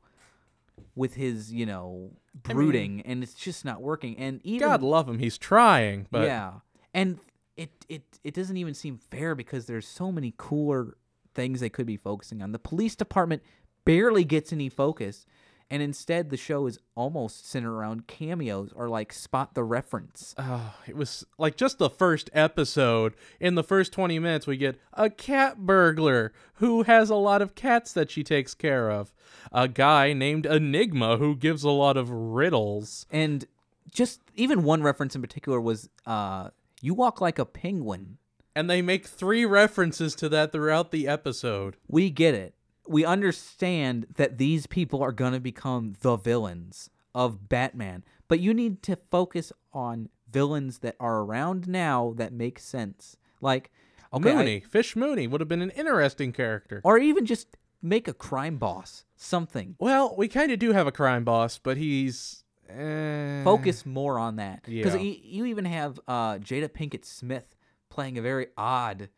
[0.95, 4.19] with his you know brooding and it's just not working.
[4.19, 6.53] And even God love him, he's trying, but yeah.
[6.95, 7.19] And
[7.57, 10.97] it it it doesn't even seem fair because there's so many cooler
[11.35, 12.53] things they could be focusing on.
[12.53, 13.43] The police department
[13.85, 15.27] barely gets any focus
[15.71, 20.75] and instead the show is almost centered around cameos or like spot the reference Oh,
[20.87, 23.15] it was like just the first episode.
[23.41, 27.55] In the first 20 minutes, we get a cat burglar who has a lot of
[27.55, 29.13] cats that she takes care of.
[29.53, 33.07] A guy named Enigma who gives a lot of riddles.
[33.11, 33.45] and
[33.91, 36.51] just even one reference in particular was uh
[36.83, 38.19] you walk like a penguin
[38.55, 41.77] And they make three references to that throughout the episode.
[41.89, 42.55] we get it
[42.89, 48.53] we understand that these people are going to become the villains of Batman, but you
[48.55, 53.17] need to focus on villains that are around now that make sense.
[53.41, 53.71] Like,
[54.13, 56.81] okay, I- Mooney, Fish Mooney would have been an interesting character.
[56.85, 59.77] or even just make a crime boss, something.
[59.79, 64.37] Well, we kind of do have a crime boss, but he's eh, Focus more on
[64.37, 65.01] that because Yeah.
[65.01, 67.55] you even have uh, Jada Pinkett Smith
[67.89, 69.09] playing a very odd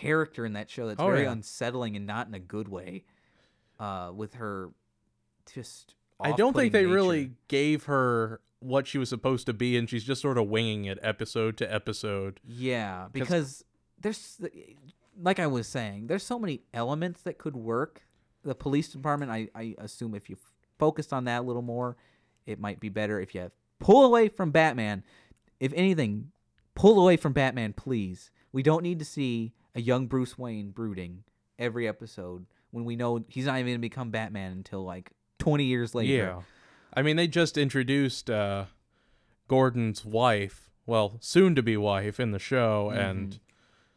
[0.00, 1.32] character in that show that's Oh, very yeah.
[1.32, 3.04] unsettling and not in a good way.
[3.78, 4.70] Uh, with her
[5.52, 5.94] just.
[6.20, 9.90] I don't think they off-putting really gave her what she was supposed to be, and
[9.90, 12.38] she's just sort of winging it episode to episode.
[12.46, 13.64] Yeah, because
[14.00, 14.40] there's
[15.20, 18.02] like I was saying, there's so many elements that could work.
[18.44, 20.36] The police department, I, I assume if you
[20.78, 21.96] focused on that a little more,
[22.46, 23.20] it might be better.
[23.20, 25.02] If you pull away from Batman,
[25.60, 26.30] if anything,
[26.74, 28.30] pull away from Batman, please.
[28.52, 31.24] We don't need to see a young Bruce Wayne brooding
[31.58, 35.94] every episode when we know he's not even gonna become Batman until like 20 years
[35.94, 36.12] later.
[36.12, 36.40] Yeah.
[36.92, 38.66] I mean, they just introduced uh,
[39.48, 43.00] Gordon's wife, well, soon to be wife in the show, Mm-hmm.
[43.00, 43.40] and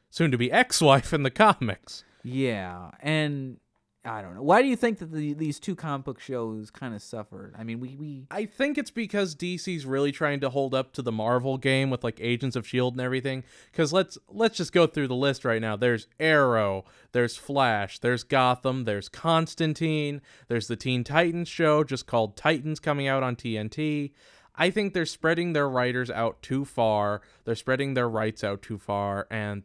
[0.10, 2.04] soon to be ex wife in the comics.
[2.24, 3.58] Yeah, and
[4.06, 4.42] I don't know.
[4.42, 7.54] Why do you think that the, these two comic book shows kind of suffered?
[7.58, 11.02] I mean, we we I think it's because DC's really trying to hold up to
[11.02, 13.44] the Marvel game with like Agents of Shield and everything.
[13.72, 15.76] Because let's let's just go through the list right now.
[15.76, 22.38] There's Arrow, there's Flash, there's Gotham, there's Constantine, there's the Teen Titans show just called
[22.38, 24.12] Titans coming out on TNT.
[24.56, 27.22] I think they're spreading their writers out too far.
[27.46, 29.64] They're spreading their rights out too far, and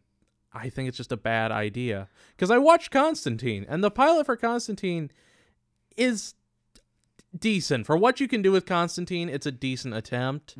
[0.55, 2.09] I think it's just a bad idea.
[2.37, 5.11] Because I watched Constantine, and the pilot for Constantine
[5.97, 6.35] is
[7.39, 9.29] decent for what you can do with Constantine.
[9.29, 10.55] It's a decent attempt.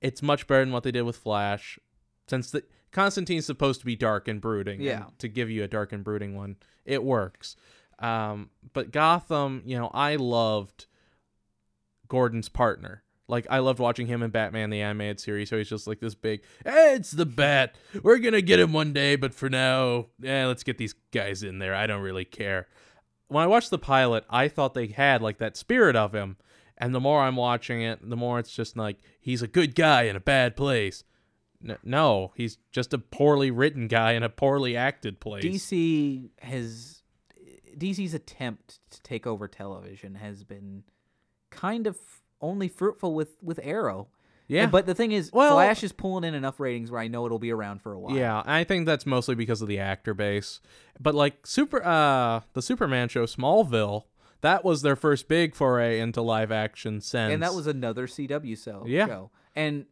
[0.00, 1.78] It's much better than what they did with Flash,
[2.28, 4.76] since the Constantine's supposed to be dark and brooding.
[4.76, 5.04] and Yeah.
[5.18, 7.56] to give you a dark and brooding one, it works.
[8.00, 10.86] Um, but Gotham, you know, I loved
[12.08, 13.03] Gordon's partner.
[13.28, 15.48] Like I loved watching him in Batman the animated series.
[15.48, 16.42] So he's just like this big.
[16.64, 17.76] Hey, it's the Bat.
[18.02, 21.58] We're gonna get him one day, but for now, yeah, let's get these guys in
[21.58, 21.74] there.
[21.74, 22.68] I don't really care.
[23.28, 26.36] When I watched the pilot, I thought they had like that spirit of him,
[26.76, 30.02] and the more I'm watching it, the more it's just like he's a good guy
[30.02, 31.04] in a bad place.
[31.82, 35.42] No, he's just a poorly written guy in a poorly acted place.
[35.42, 37.02] DC has
[37.76, 40.84] DC's attempt to take over television has been
[41.50, 41.96] kind of
[42.44, 44.08] only fruitful with with Arrow.
[44.46, 47.08] yeah, And- but the thing is, Well- Flash is pulling in enough ratings where I
[47.08, 48.14] know it'll be around for a while.
[48.14, 50.60] Yeah, I think that's mostly because of the actor base.
[51.00, 54.04] But like super uh the Superman show Smallville,
[54.42, 58.54] that was their first big foray into live action since and that was another CW
[58.62, 58.84] show.
[58.86, 59.06] Yeah.
[59.06, 59.30] show.
[59.56, 59.86] And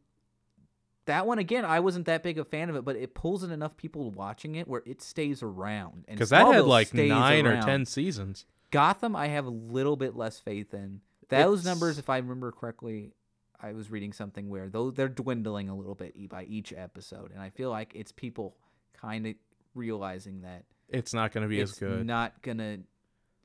[1.06, 3.50] that one again, I wasn't that big a fan of it, but it pulls in
[3.50, 6.04] enough people watching it where it stays around.
[6.06, 8.46] And because that had like nine or ten seasons.
[8.70, 11.00] Gotham, I have a little bit less faith in.
[11.28, 13.12] Those It's- numbers, if I remember correctly,
[13.60, 17.40] I was reading something where though they're dwindling a little bit by each episode, and
[17.40, 18.56] I feel like it's people
[18.92, 19.34] kind of
[19.74, 22.04] realizing that It's not going to be as good.
[22.06, 22.78] not gonna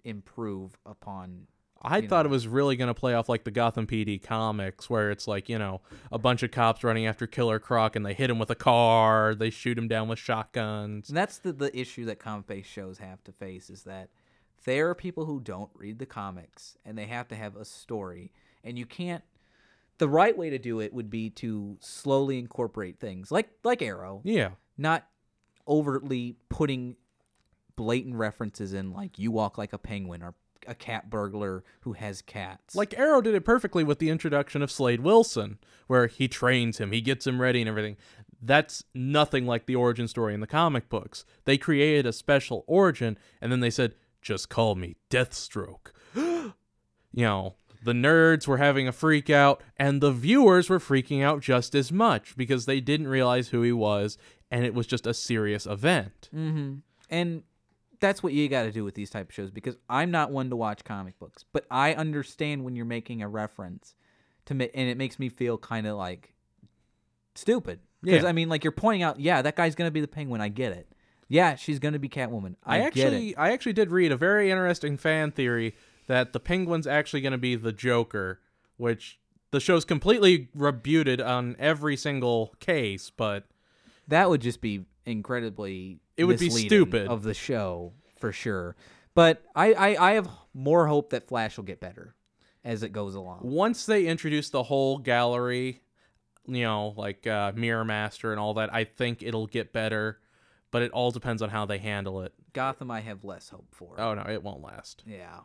[0.03, 1.47] improve upon.
[1.79, 2.29] I you thought know.
[2.29, 5.47] it was really going to play off like the Gotham PD comics, where it's like
[5.47, 8.49] you know a bunch of cops running after Killer Croc and they hit him with
[8.49, 11.09] a car, they shoot him down with shotguns.
[11.09, 14.09] And that's the the issue that comic based shows have to face is that
[14.65, 18.31] there are people who don't read the comics and they have to have a story,
[18.63, 19.23] and you can't.
[19.97, 24.21] The right way to do it would be to slowly incorporate things like like Arrow,
[24.23, 25.07] Yeah, not
[25.67, 26.95] overtly putting
[27.75, 30.35] blatant references in like you walk like a penguin or
[30.67, 32.75] a cat burglar who has cats.
[32.75, 36.91] Like Arrow did it perfectly with the introduction of Slade Wilson, where he trains him,
[36.91, 37.97] he gets him ready and everything.
[38.41, 41.25] That's nothing like the origin story in the comic books.
[41.45, 43.95] They created a special origin and then they said,
[44.27, 45.91] just call me Deathstroke.
[46.15, 46.53] you
[47.13, 51.73] know, the nerds were having a freak out and the viewers were freaking out just
[51.73, 54.17] as much because they didn't realize who he was
[54.51, 56.29] and it was just a serious event.
[56.35, 56.75] mm-hmm.
[57.09, 57.43] and
[57.99, 60.49] that's what you got to do with these type of shows because I'm not one
[60.49, 63.95] to watch comic books, but I understand when you're making a reference
[64.45, 66.35] to me, and it makes me feel kind of like
[67.33, 68.29] stupid because Yeah.
[68.29, 70.41] I mean, like you're pointing out, yeah, that guy's gonna be the penguin.
[70.41, 70.91] I get it.
[71.27, 72.55] Yeah, she's gonna be Catwoman.
[72.63, 73.35] I, I, get actually it.
[73.37, 75.75] I actually did read a very interesting fan theory
[76.07, 78.39] that the penguin's actually going to be the Joker,
[78.77, 79.19] which
[79.51, 83.45] the show's completely rebuted on every single case, but
[84.07, 85.99] That would just be incredibly.
[86.15, 87.07] It would be stupid.
[87.07, 88.75] of the show for sure.
[89.13, 92.15] But I, I, I have more hope that Flash will get better
[92.63, 93.39] as it goes along.
[93.43, 95.81] once they introduce the whole gallery,
[96.45, 100.19] you know, like uh, Mirror Master and all that, I think it'll get better.
[100.71, 102.33] But it all depends on how they handle it.
[102.53, 103.99] Gotham, I have less hope for.
[103.99, 105.03] Oh no, it won't last.
[105.05, 105.39] Yeah.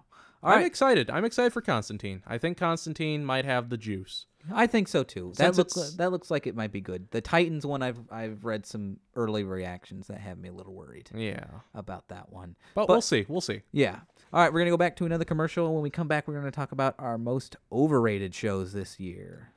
[0.44, 0.66] All I'm right.
[0.66, 1.08] excited.
[1.10, 2.22] I'm excited for Constantine.
[2.26, 4.26] I think Constantine might have the juice.
[4.52, 5.28] I think so too.
[5.36, 7.08] That Since looks it's- that looks like it might be good.
[7.12, 11.10] The Titans one, I've I've read some early reactions that have me a little worried
[11.14, 12.56] Yeah, about that one.
[12.74, 13.24] but, But- we'll see.
[13.28, 13.62] We'll see.
[13.70, 14.00] Yeah.
[14.32, 15.72] All right, we're gonna go back to another commercial.
[15.74, 19.52] When we come back, we're gonna talk about our most overrated shows this year.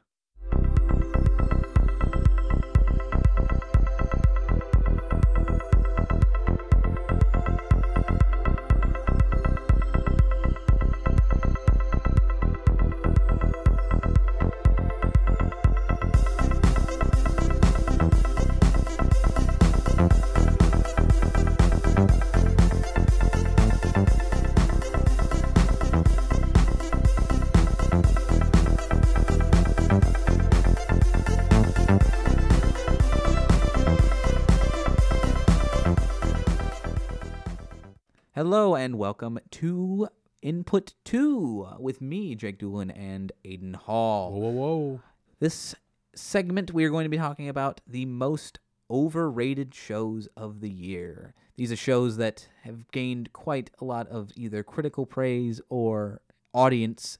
[38.56, 40.08] Hello and welcome to
[40.41, 44.32] Input Two with me, Jake Doolin, and Aiden Hall.
[44.32, 45.02] Whoa, whoa, whoa!
[45.41, 45.76] This
[46.15, 51.34] segment, we are going to be talking about the most overrated shows of the year.
[51.58, 56.22] These are shows that have gained quite a lot of either critical praise or
[56.54, 57.18] audience,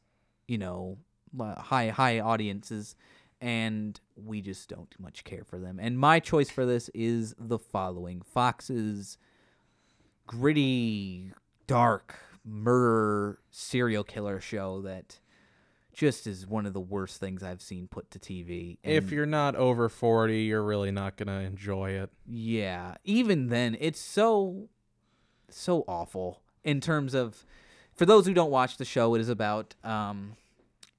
[0.48, 1.00] you know,
[1.38, 2.96] high high audiences,
[3.42, 5.82] and we just don't much care for them.
[5.82, 9.18] And my choice for this is the following: Fox's
[10.28, 11.32] gritty,
[11.68, 15.20] dark murder serial killer show that
[15.94, 18.78] just is one of the worst things I've seen put to TV.
[18.84, 22.10] If you're not over forty, you're really not gonna enjoy it.
[22.28, 24.70] yeah, even then, it's so
[25.50, 27.46] so awful in terms of.
[27.94, 30.34] For those who don't watch the show, it is about um,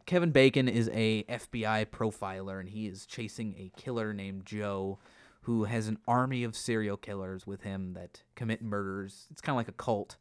[0.07, 4.99] Kevin Bacon is a FBI profiler, and he is chasing a killer named Joe,
[5.47, 9.29] who has an army of serial killers with him that commit murders.
[9.31, 10.17] It's kind of like a cult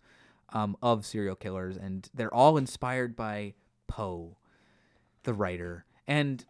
[0.53, 3.55] um, of serial killers, and they're all inspired by
[3.87, 4.37] Poe,
[5.23, 5.85] the writer.
[6.07, 6.45] And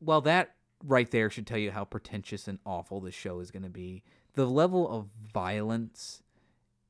[0.00, 3.62] well, that right there should tell you how pretentious and awful this show is going
[3.62, 4.02] to be.
[4.34, 6.20] The level of violence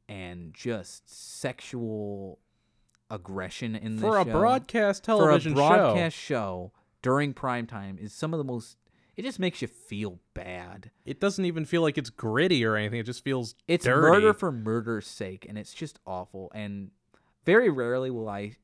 [0.09, 2.39] and just sexual
[3.11, 7.67] aggression in this For a show, broadcast for a television broadcast show, show during prime
[7.67, 8.79] time is some of the most.
[9.21, 10.91] It just makes you feel bad.
[11.05, 13.01] it doesn't even feel like it's gritty or anything.
[13.01, 14.01] It just feels It's dirty.
[14.01, 16.51] murder for murder's sake, and it's just awful.
[16.55, 16.91] And
[17.45, 18.57] very rarely will I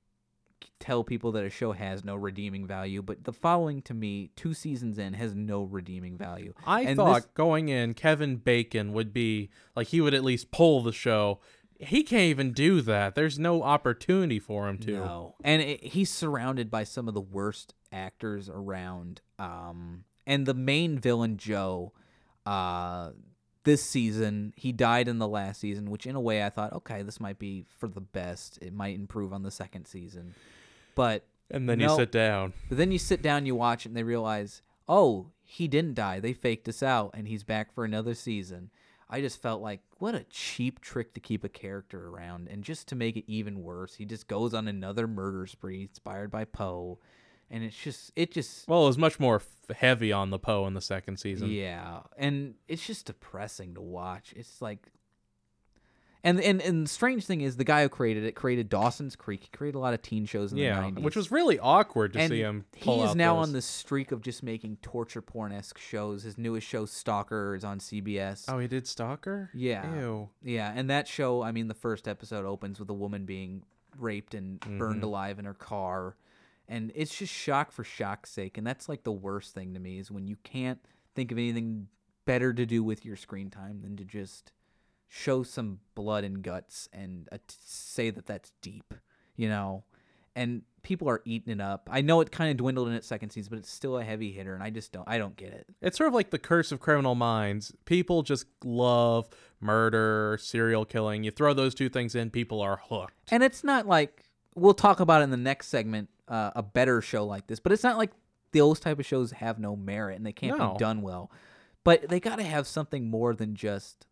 [0.81, 4.55] tell people that a show has no redeeming value, but the following to me, two
[4.55, 6.55] seasons in, has no redeeming value.
[6.67, 10.51] I And thought this- going in, Kevin Bacon would be like he would at least
[10.51, 11.39] pull the show.
[11.79, 13.15] He can't even do that.
[13.15, 14.93] There's no opportunity for him to.
[14.93, 19.21] No, and it, he's surrounded by some of the worst actors around.
[19.39, 21.93] Um, and the main villain Joe,
[22.45, 23.11] uh,
[23.65, 27.03] this season he died in the last season, which in a way I thought, okay,
[27.03, 28.59] this might be for the best.
[28.63, 30.35] It might improve on the second season,
[30.95, 32.53] but And then you sit down.
[32.69, 36.21] but then you sit down, you watch it, and they realize, oh, he didn't die.
[36.21, 38.71] They faked us out, and he's back for another season.
[39.09, 42.89] I just felt like what a cheap trick to keep a character around, and just
[42.89, 46.99] to make it even worse, he just goes on another murder spree inspired by Poe,
[47.51, 50.67] and it's just it just Well, it was much more f- heavy on the Poe
[50.67, 51.49] in the second season.
[51.51, 54.33] yeah, and it's just depressing to watch.
[54.37, 54.89] It's like.
[56.25, 59.45] And, and and the strange thing is the guy who created it created Dawson's Creek.
[59.45, 61.03] He created a lot of teen shows in Yeah, the 90s.
[61.05, 62.65] which was really awkward to and see him.
[62.75, 63.47] he is out now those.
[63.47, 66.25] on the streak of just making torture porn esque shows.
[66.25, 68.47] His newest show, Stalker, is on CBS.
[68.49, 69.51] Oh, he did Stalker.
[69.55, 69.89] Yeah.
[70.01, 70.29] Ew.
[70.43, 73.63] Yeah, and that show, I mean, the first episode opens with a woman being
[73.97, 75.05] raped and burned Mhm.
[75.05, 76.17] alive in her car.
[76.69, 78.59] And it's just shock for shock's sake.
[78.59, 80.81] And that's like the worst thing to me is when you can't
[81.15, 81.89] think of anything
[82.25, 84.53] better to do with your screen time than to just
[85.09, 88.95] show some blood and guts and uh, say that that's deep,
[89.37, 89.85] you know?
[90.35, 91.89] And people are eating it up.
[91.91, 94.33] I know it kind of dwindled in its second season, but it's still a heavy
[94.33, 95.09] hitter, and I just don't.
[95.09, 95.67] I don't get it.
[95.81, 97.73] It's sort of like the curse of criminal minds.
[97.87, 99.29] People just love
[99.61, 101.25] murder, serial killing.
[101.25, 103.15] You throw those two things in, people are hooked.
[103.31, 104.25] And it's not like
[104.55, 107.83] we'll talk about in the next segment uh, a better show like this, but it's
[107.85, 108.11] not like
[108.53, 110.73] those type of shows have no merit and they can't No.
[110.73, 111.31] be done well.
[111.85, 114.07] But they got to have something more than just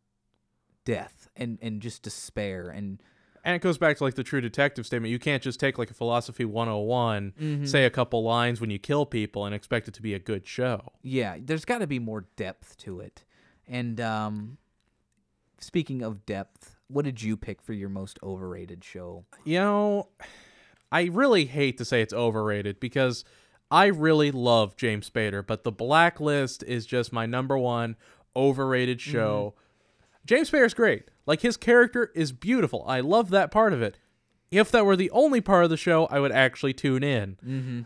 [0.84, 3.02] death and and just despair and
[3.44, 5.10] And it goes back to like the true detective statement.
[5.10, 7.64] You can't just take like a philosophy 101, Mm-hmm.
[7.66, 10.46] say a couple lines when you kill people and expect it to be a good
[10.46, 10.92] show.
[11.02, 13.24] yeah, there's got to be more depth to it.
[13.66, 14.58] And um,
[15.58, 19.24] speaking of depth, what did you pick for your most overrated show?
[19.44, 20.08] You know,
[20.92, 23.24] I really hate to say it's overrated because
[23.70, 27.96] I really love James Spader, but The Blacklist is just my number one
[28.36, 29.54] overrated show.
[30.26, 31.10] James Spader's great.
[31.26, 32.84] Like his character is beautiful.
[32.86, 33.98] I love that part of it.
[34.50, 37.36] If that were the only part of the show, I would actually tune in.
[37.44, 37.80] Mm-hmm.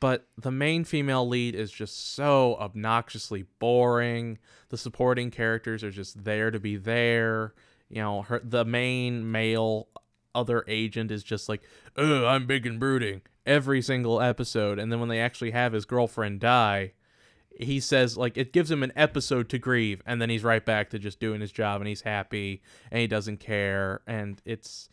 [0.00, 4.38] But the main female lead is just so obnoxiously boring.
[4.68, 7.54] The supporting characters are just there to be there.
[7.88, 9.86] You know, her the main male
[10.34, 11.62] other agent is just like,
[11.96, 15.84] "Oh, I'm big and brooding." Every single episode, and then when they actually have his
[15.84, 16.92] girlfriend die,
[17.58, 20.90] he says like it gives him an episode to grieve and then he's right back
[20.90, 24.88] to just doing his job and he's happy and he doesn't care and it's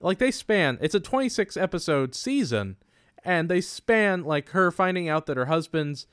[0.00, 2.76] like they span it's a 26 episode season
[3.24, 6.06] and they span like her finding out that her husband's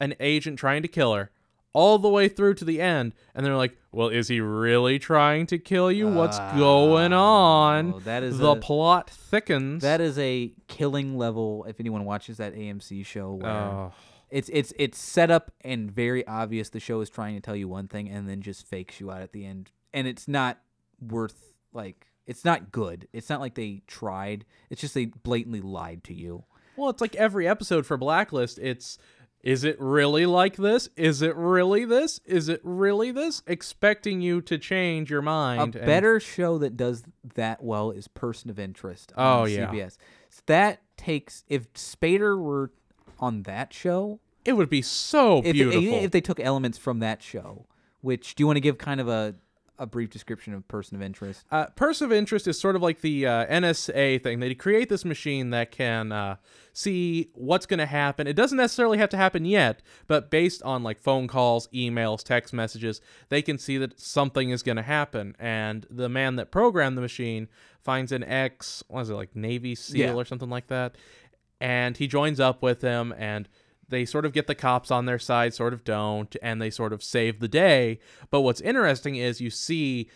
[0.00, 1.30] an agent trying to kill her
[1.74, 5.46] all the way through to the end and they're like well is he really trying
[5.46, 10.00] to kill you what's going ah, on Oh, that is the a, plot thickens that
[10.00, 11.64] is a killing level.
[11.68, 13.92] If anyone watches that AMC show, where oh
[14.32, 17.68] it's it's it's set up and very obvious the show is trying to tell you
[17.68, 20.58] one thing and then just fakes you out at the end, and it's not
[21.00, 23.06] worth like it's not good.
[23.12, 24.46] It's not like they tried.
[24.70, 26.44] It's just they blatantly lied to you.
[26.76, 28.58] Well, it's like every episode for Blacklist.
[28.58, 28.96] It's
[29.42, 30.88] is it really like this?
[30.96, 32.20] Is it really this?
[32.24, 33.42] Is it really this?
[33.46, 35.74] Expecting you to change your A mind.
[35.76, 37.02] and- better show that does
[37.34, 39.70] that well is Person of Interest Oh, on yeah.
[39.70, 39.96] CBS.
[40.46, 42.70] That takes if Spader were
[43.18, 45.82] on that show, it would be so if, beautiful.
[46.04, 47.66] if they took elements from that show,
[48.00, 49.34] which do you want to give kind of a
[49.82, 51.44] a brief description of Person of Interest?
[51.50, 54.38] uh, Person of Interest is sort of like the uh, NSA thing.
[54.40, 56.36] They create this machine that can uh,
[56.72, 58.26] see what's going to happen.
[58.26, 62.52] It doesn't necessarily have to happen yet, but based on like phone calls, emails, text
[62.54, 65.34] messages, they can see that something is going to happen.
[65.38, 67.48] And the man that programmed the machine
[67.82, 70.14] finds an ex, what is it, like Navy SEAL Yeah.
[70.14, 70.94] or something like that.
[71.60, 73.48] And he joins up with him and
[73.92, 76.92] they sort of get the cops on their side, sort of don't, and they sort
[76.92, 78.00] of save the day.
[78.30, 80.08] But what's interesting is you see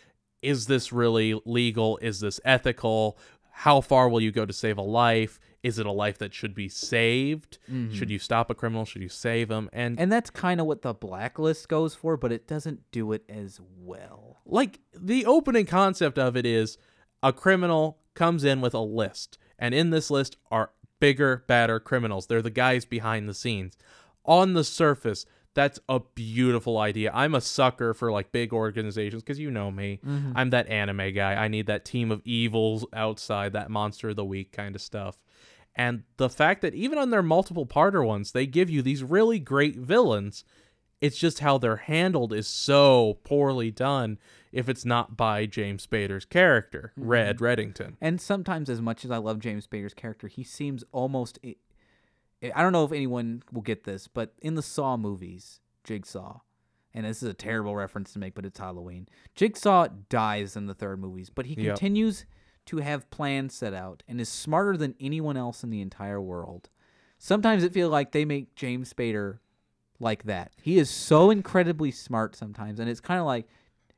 [0.43, 1.99] is this really legal?
[2.03, 3.19] Is this ethical?
[3.51, 5.39] How far will you go to save a life?
[5.63, 7.59] Is it a life that should be saved?
[7.71, 7.95] Mm-hmm.
[7.95, 8.85] Should you stop a criminal?
[8.85, 9.69] Should you save him?
[9.73, 13.25] And, And that's kind of what the blacklist goes for, but it doesn't do it
[13.29, 14.41] as well.
[14.45, 16.79] like the opening concept of it is
[17.23, 20.71] a criminal comes in with a list, and in this list are
[21.01, 22.27] bigger, badder criminals.
[22.27, 23.77] They're the guys behind the scenes.
[24.25, 27.11] On the surface, that's a beautiful idea.
[27.15, 30.01] I'm a sucker for like big organizations because you know me.
[30.07, 30.33] Mm-hmm.
[30.35, 31.35] I'm that anime guy.
[31.35, 35.19] I need that team of evils outside, that monster of the week kind of stuff.
[35.75, 39.39] And the fact that even on their multiple parter ones, they give you these really
[39.39, 40.45] great villains.
[41.01, 44.19] It's just how they're handled is so poorly done
[44.51, 47.09] if it's not by James Spader's character, mm-hmm.
[47.09, 47.97] Red Reddington.
[48.01, 51.39] And sometimes, as much as I love James Spader's character, he seems almost.
[51.45, 51.57] I
[52.55, 56.41] I don't know if anyone will get this, but in the Saw movies, Jigsaw,
[56.95, 59.09] and this is a terrible reference to make, but it's Halloween.
[59.35, 61.77] Jigsaw dies in the third movies, but he Yep.
[61.77, 62.25] continues
[62.67, 66.69] to have plans set out and is smarter than anyone else in the entire world.
[67.19, 69.39] Sometimes it feels like they make James Spader
[70.01, 70.53] like that.
[70.61, 73.47] He is so incredibly smart sometimes, and it's kind of like,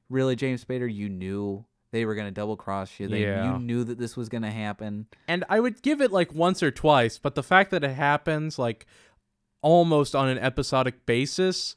[0.09, 3.09] really, James Spader, you knew they were gonna double cross you.
[3.09, 3.53] They, Yeah.
[3.53, 5.07] You knew that this was gonna happen.
[5.27, 8.59] And I would give it like once or twice, but the fact that it happens
[8.59, 8.87] like
[9.63, 11.75] almost on an episodic basis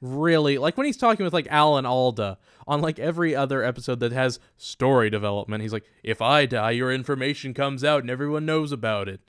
[0.00, 4.12] really like when he's talking with like Alan Alda on like every other episode that
[4.12, 8.70] has story development, he's like, if I die, your information comes out and everyone knows
[8.70, 9.20] about it.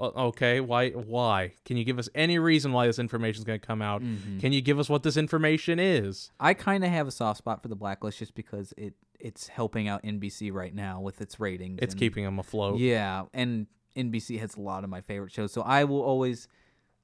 [0.00, 0.90] Okay, why?
[0.90, 1.52] Why?
[1.64, 4.02] Can you give us any reason why this information is going to come out?
[4.02, 4.38] Mm-hmm.
[4.38, 6.30] Can you give us what this information is?
[6.38, 9.88] I kind of have a soft spot for the blacklist just because it it's helping
[9.88, 11.80] out NBC right now with its ratings.
[11.82, 12.78] It's and- keeping them afloat.
[12.78, 16.46] Yeah, and NBC has a lot of my favorite shows, so I will always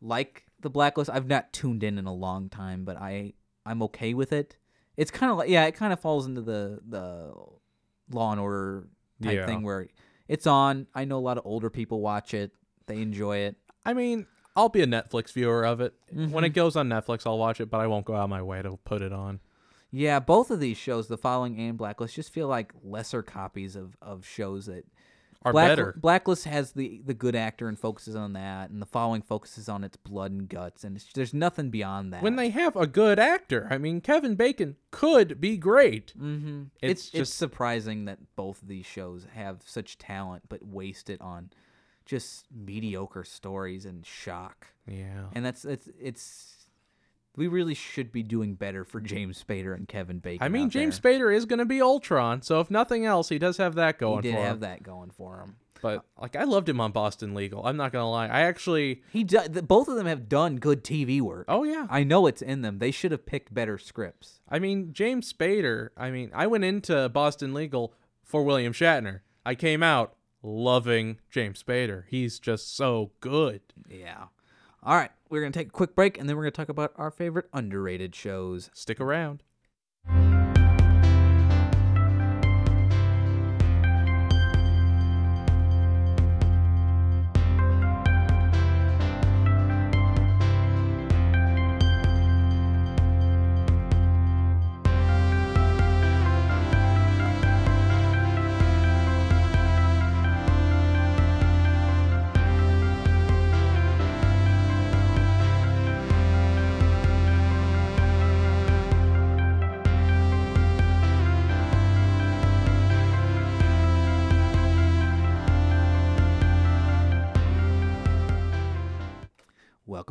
[0.01, 1.11] like the blacklist.
[1.11, 3.32] I've not tuned in in a long time, but I
[3.66, 4.57] I'm okay with it.
[4.97, 7.32] It's kind of like yeah, it kind of falls into the the
[8.12, 8.86] Law and Order
[9.22, 9.47] type Yeah.
[9.47, 9.88] thing where
[10.28, 10.86] it's on.
[10.95, 12.53] I know a lot of older people watch it.
[12.87, 13.57] They enjoy it.
[13.87, 14.26] I mean,
[14.57, 15.95] I'll be a Netflix viewer of it.
[16.11, 16.45] When Mm-hmm.
[16.45, 18.62] it goes on Netflix, I'll watch it, but I won't go out of my way
[18.62, 19.41] to put it on.
[19.91, 23.97] Yeah, both of these shows, The Following and Blacklist, just feel like lesser copies of,
[24.03, 24.85] of shows that
[25.43, 25.95] Are Black- better.
[26.01, 29.85] Blacklist has the the good actor and focuses on that, and The Following focuses on
[29.85, 32.22] its blood and guts, and it's, there's nothing beyond that.
[32.22, 36.12] When they have a good actor, I mean, Kevin Bacon could be great.
[36.18, 36.64] mm-hmm.
[36.82, 41.09] It's it's it's just- surprising that both of these shows have such talent, but waste
[41.11, 41.51] it on
[42.05, 44.68] just mediocre stories and shock.
[44.86, 45.26] Yeah.
[45.32, 46.66] And that's it's it's
[47.36, 50.44] We really should be doing better for James Spader and Kevin Bacon.
[50.44, 51.12] I mean, James there.
[51.18, 54.22] Spader is going to be Ultron, so if nothing else, he does have that going.
[54.22, 54.61] he did for have him.
[54.61, 55.57] that going for him.
[55.82, 57.66] But like, I loved him on Boston Legal.
[57.66, 58.26] I'm not gonna lie.
[58.28, 61.44] I actually, He do, th- both of them have done good TV work.
[61.48, 61.86] oh yeah.
[61.90, 62.78] I know it's in them.
[62.78, 64.40] They should have picked better scripts.
[64.48, 65.88] I mean, James Spader.
[65.96, 67.92] I mean, I went into Boston Legal
[68.22, 69.20] for William Shatner.
[69.44, 70.14] I came out
[70.45, 72.05] loving James Spader.
[72.09, 73.62] He's just so good.
[73.88, 74.26] Yeah.
[74.82, 77.11] All right, we're gonna take a quick break, and then we're gonna talk about our
[77.11, 78.70] favorite underrated shows.
[78.74, 79.42] Stick around.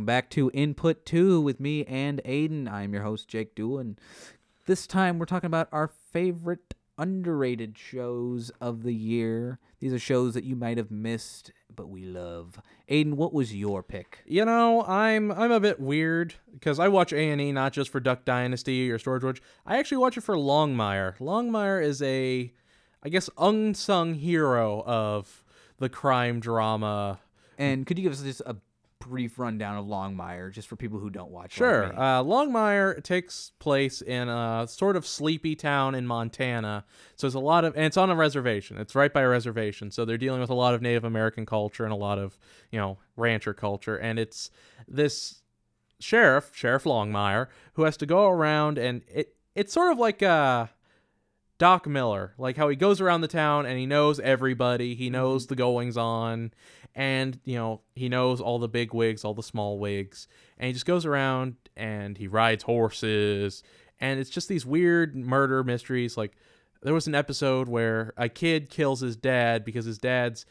[0.03, 2.69] Welcome back to Input 2 with me and Aiden.
[2.69, 3.97] I'm your host, Jake Doolin.
[4.65, 9.59] This time we're talking about our favorite underrated shows of the year.
[9.79, 12.59] These are shows that you might have missed, but we love.
[12.89, 14.19] Aiden, what was your pick?
[14.25, 17.89] You know, I'm I'm a bit weird because I watch A and E not just
[17.89, 19.39] for Duck Dynasty or Storage Wars.
[19.65, 21.17] I actually watch it for Longmire.
[21.19, 22.51] Longmire is a,
[23.01, 25.45] I guess, unsung hero of
[25.77, 27.21] the crime drama.
[27.57, 28.57] And could you give us just a
[29.07, 31.53] brief rundown of Longmire, just for people who don't watch?
[31.53, 31.87] Sure.
[31.87, 31.93] like?
[31.93, 36.85] Uh, Longmire takes place in a sort of sleepy town in Montana.
[37.15, 38.77] So it's a lot of, and it's on a reservation.
[38.77, 39.91] It's right by a reservation.
[39.91, 42.37] So they're dealing with a lot of Native American culture and a lot of,
[42.71, 43.97] you know, rancher culture.
[43.97, 44.49] And it's
[44.87, 45.41] this
[45.99, 50.67] sheriff, Sheriff Longmire, who has to go around and it, it's sort of like uh
[51.63, 55.13] Doc Miller, like how he goes around the town and he knows everybody, he mm-hmm.
[55.13, 56.51] knows the goings on,
[56.93, 60.73] and you know he knows all the big wigs, all the small wigs, and he
[60.73, 63.63] just goes around and he rides horses,
[64.01, 66.17] and it's just these weird murder mysteries.
[66.17, 66.33] Like
[66.81, 70.45] there was an episode where a kid kills his dad because his dad's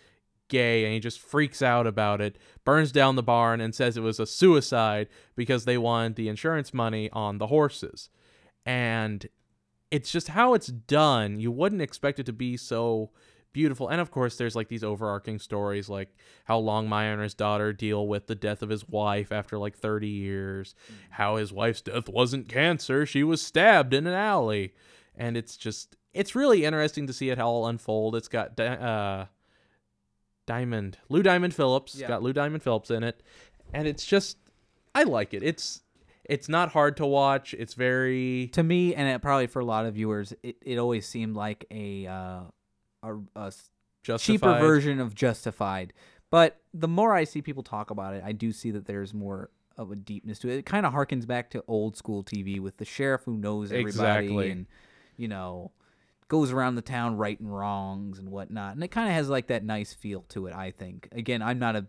[0.49, 4.03] gay and he just freaks out about it, burns down the barn and says it
[4.03, 8.09] was a suicide because they wanted the insurance money on the horses.
[8.65, 9.29] And
[9.93, 11.39] it's just how it's done.
[11.39, 13.11] You wouldn't expect it to be so
[13.53, 13.89] beautiful.
[13.89, 16.09] And of course, there's like these overarching stories, like
[16.47, 20.09] how Longmire and his daughter deal with the death of his wife after like 30
[20.09, 20.75] years,
[21.11, 24.73] how his wife's death wasn't cancer, she was stabbed in an alley.
[25.15, 28.17] And it's just, it's really interesting to see it how all unfold.
[28.17, 29.27] It's got uh,
[30.47, 32.09] Diamond, Lou Diamond Phillips, Yeah.
[32.09, 33.23] got Lou Diamond Phillips in it.
[33.75, 34.39] And it's just,
[34.95, 35.43] I like it.
[35.43, 35.83] It's,
[36.25, 37.55] it's not hard to watch.
[37.55, 41.07] It's very to me, and it, probably for a lot of viewers, it, it always
[41.07, 42.41] seemed like a uh,
[43.03, 45.93] a, a cheaper version of Justified.
[46.31, 49.51] But the more I see people talk about it, I do see that there's more
[49.77, 50.59] of a deepness to it.
[50.59, 54.27] It kind of harkens back to old school TV with the sheriff who knows everybody
[54.27, 54.51] Exactly.
[54.51, 54.67] and
[55.17, 55.73] you know
[56.29, 58.75] goes around the town righting wrongs and whatnot.
[58.75, 60.55] And it kind of has like that nice feel to it.
[60.55, 61.09] I think.
[61.13, 61.87] Again, I'm not a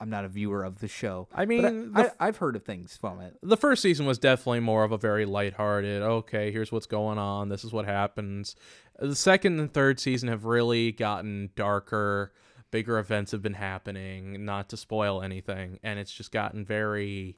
[0.00, 1.28] I'm not a viewer of the show.
[1.34, 3.36] I mean, I, the I, I've heard of things from it.
[3.42, 7.48] the first season was definitely more of a very lighthearted, okay, here's what's going on,
[7.48, 8.54] this is what happens.
[8.98, 12.32] The second and third season have really gotten darker,
[12.70, 17.36] bigger events have been happening, not to spoil anything, and it's just gotten very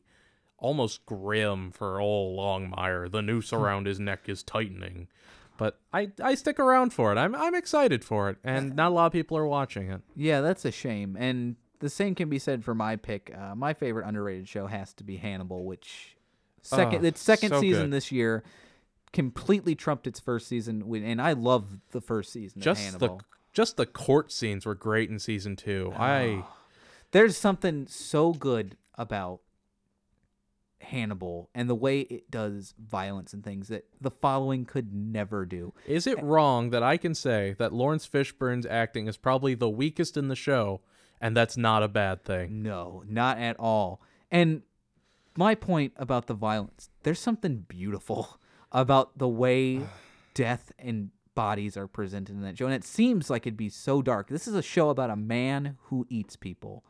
[0.59, 3.11] almost grim for old Longmire.
[3.11, 3.57] The noose hmm.
[3.57, 5.09] around his neck is tightening.
[5.57, 7.19] But I, I stick around for it.
[7.19, 10.01] I'm I'm excited for it, and not a lot of people are watching it.
[10.17, 11.19] Yeah, that's a shame.
[11.21, 13.35] And the same can be said for my pick.
[13.37, 16.16] Uh, my favorite underrated show has to be Hannibal, which
[16.62, 17.93] second Oh, its second so season good.
[17.93, 18.45] this year
[19.12, 20.83] completely trumped its first season.
[21.05, 23.18] And I love the first season Just of the
[23.53, 25.93] just the court scenes were great in season two.
[25.97, 26.45] I
[27.11, 29.41] There's something so good about
[30.83, 35.74] Hannibal and the way it does violence and things that the following could never do.
[35.87, 40.16] Is it wrong that I can say that Laurence Fishburne's acting is probably the weakest
[40.16, 40.81] in the show,
[41.21, 42.62] and that's not a bad thing?
[42.62, 44.01] No, not at all.
[44.31, 44.62] And
[45.37, 48.41] my point about the violence, there's something beautiful
[48.73, 49.81] about the way
[50.35, 52.66] death and bodies are presented in that show.
[52.66, 54.29] And it seems like it'd be so dark.
[54.29, 56.85] This is a show about a man who eats people,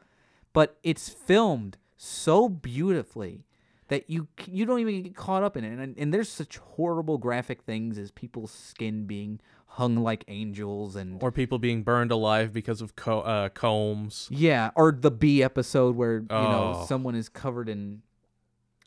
[0.53, 3.45] but it's filmed so beautifully
[3.89, 5.79] that you you don't even get caught up in it.
[5.79, 9.41] And, and there's such horrible graphic things as people's skin being
[9.75, 14.29] hung like angels and Or people being burned alive because of co- uh, combs.
[14.31, 16.85] yeah, or the B episode where you know Oh.
[16.87, 18.03] someone is covered in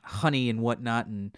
[0.03, 1.31] honey and whatnot, and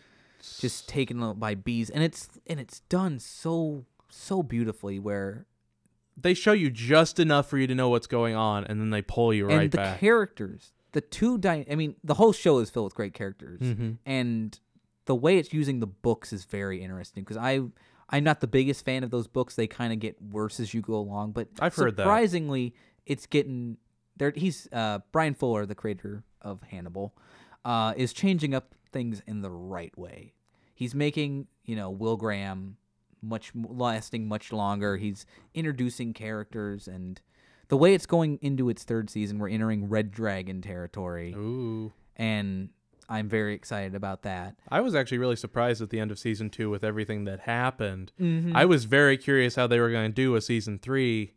[0.60, 1.90] just taken by bees.
[1.90, 5.46] And it's and it's done so so beautifully where
[6.18, 9.02] They show you just enough for you to know what's going on, and then they
[9.02, 10.00] pull you right and the back.
[10.00, 13.98] characters, the two dy- I mean, the whole show is filled with great characters, Mhm.
[14.06, 14.58] and
[15.06, 17.62] the way it's using the books is very interesting because I.
[18.10, 19.56] I'm not the biggest fan of those books.
[19.56, 22.04] They kind of get worse as you go along, but I've heard that.
[22.04, 22.74] surprisingly,
[23.06, 23.78] it's getting
[24.18, 24.32] there.
[24.36, 27.16] He's uh, Bryan Fuller, the creator of Hannibal,
[27.64, 30.34] uh, is changing up things in the right way.
[30.74, 32.78] He's making you know Will Graham
[33.22, 34.98] much lasting much longer.
[34.98, 37.20] He's introducing characters and
[37.68, 41.92] the way it's going into its third season, we're entering Red Dragon territory, Ooh.
[42.16, 42.70] and
[43.08, 44.56] I'm very excited about that.
[44.70, 48.12] I was actually really surprised at the end of season two with everything that happened.
[48.20, 48.56] Mm-hmm.
[48.56, 51.34] I was very curious how they were going to do a season three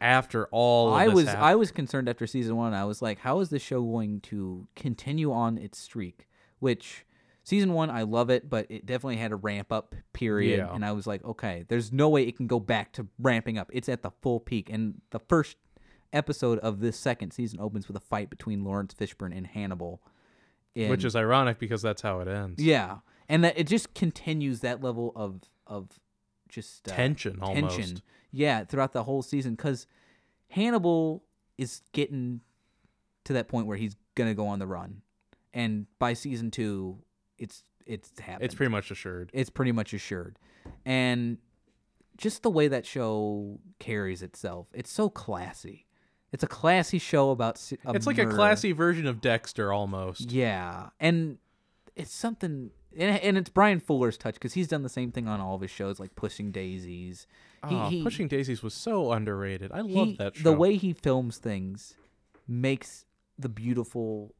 [0.00, 0.88] after all.
[0.88, 1.44] Of I this was happened.
[1.44, 2.74] I was concerned after season one.
[2.74, 6.26] I was like, how is the show going to continue on its streak?
[6.58, 7.04] Which
[7.44, 10.74] season one, I love it, but it definitely had a ramp up period, Yeah.
[10.74, 13.70] and I was like, okay, there's no way it can go back to ramping up.
[13.72, 15.56] It's at the full peak, and the first
[16.12, 20.00] episode of this second season opens with a fight between Laurence Fishburne and Hannibal,
[20.74, 22.62] which is ironic because that's how it ends.
[22.62, 22.98] yeah,
[23.28, 25.88] and that it just continues that level of of
[26.48, 27.76] just uh, Tension almost.
[27.76, 28.02] tension.
[28.30, 29.86] Yeah, throughout the whole season because
[30.48, 31.24] Hannibal
[31.58, 32.40] is getting
[33.24, 35.02] to that point where he's gonna go on the run,
[35.52, 36.98] and by season two,
[37.38, 38.44] it's it's happening.
[38.46, 39.30] It's pretty much assured.
[39.32, 40.38] it's pretty much assured,
[40.84, 41.38] and
[42.16, 45.86] just the way that show carries itself, it's so classy.
[46.34, 47.56] It's a classy show about.
[47.86, 48.34] a It's like a murder.
[48.36, 50.32] classy version of Dexter almost.
[50.32, 51.38] Yeah, and
[51.94, 55.40] it's something, and, and it's Bryan Fuller's touch because he's done the same thing on
[55.40, 57.28] all of his shows, like Pushing Daisies.
[57.68, 59.70] He, Oh, he- Pushing Daisies was so underrated.
[59.72, 60.42] I he- love that show.
[60.42, 61.94] The way he films things
[62.48, 63.06] makes
[63.38, 64.34] the beautiful.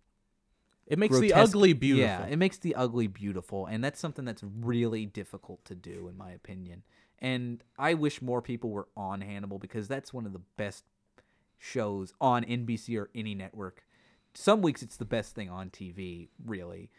[0.86, 2.04] it makes the grotesque- ugly beautiful.
[2.08, 6.16] Yeah, it makes the ugly beautiful, and that's something that's really difficult to do, in
[6.18, 6.82] my opinion.
[7.20, 10.84] And I wish more people were on Hannibal because that's one of the best
[11.58, 13.84] shows on NBC or any network.
[14.34, 16.90] Some weeks it's the best thing on TV, really.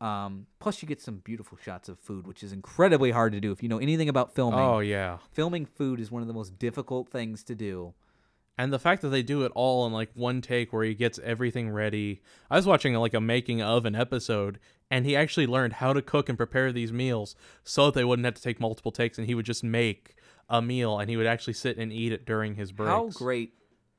[0.00, 3.52] Um, plus, you get some beautiful shots of food, which is incredibly hard to do.
[3.52, 5.18] If you know anything about filming, oh yeah.
[5.32, 7.94] filming food is one of the most difficult things to do.
[8.56, 11.18] And the fact that they do it all in like one take where he gets
[11.20, 12.22] everything ready.
[12.50, 16.00] I was watching like a making of an episode and he actually learned how to
[16.00, 17.34] cook and prepare these meals
[17.64, 20.14] so that they wouldn't have to take multiple takes and he would just make
[20.48, 22.90] a meal and he would actually sit and eat it during his breaks.
[22.90, 23.54] How great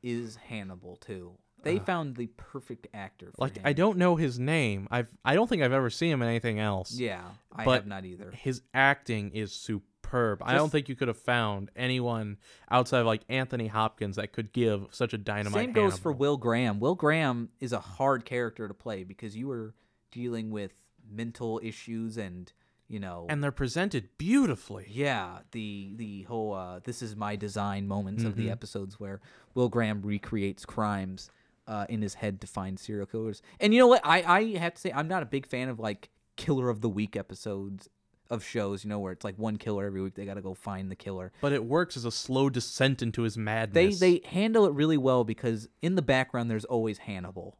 [0.05, 1.33] is Hannibal too?
[1.63, 1.83] They uh.
[1.83, 3.31] found the perfect actor.
[3.35, 3.59] For Like.
[3.65, 4.87] I don't know his name.
[4.91, 6.93] I've I don't think I've ever seen him in anything else.
[6.93, 8.31] Yeah, I But have not either.
[8.31, 10.41] His acting is superb.
[10.45, 12.37] I don't think you could have found anyone
[12.69, 15.59] outside of like Anthony Hopkins that could give such a dynamite.
[15.59, 16.79] Same goes for Will Graham.
[16.79, 19.73] Will Graham is a hard character to play because you were
[20.11, 20.71] dealing with
[21.09, 22.53] mental issues and
[22.87, 24.85] you know and they're presented beautifully.
[24.89, 28.41] yeah the the whole uh, this is my design moments of Mm-hmm.
[28.45, 29.21] the episodes where
[29.55, 31.29] Will Graham recreates crimes
[31.67, 33.41] uh, in his head to find serial killers.
[33.59, 34.01] And you know what?
[34.03, 36.89] I I have to say I'm not a big fan of like killer of the
[36.89, 37.89] week episodes
[38.29, 38.83] of shows.
[38.83, 40.13] You know where it's like one killer every week.
[40.13, 41.31] They got to go find the killer.
[41.41, 43.73] But it works as a slow descent into his madness.
[43.73, 43.99] they madness.
[43.99, 47.57] they handle it really well because in the background there's always Hannibal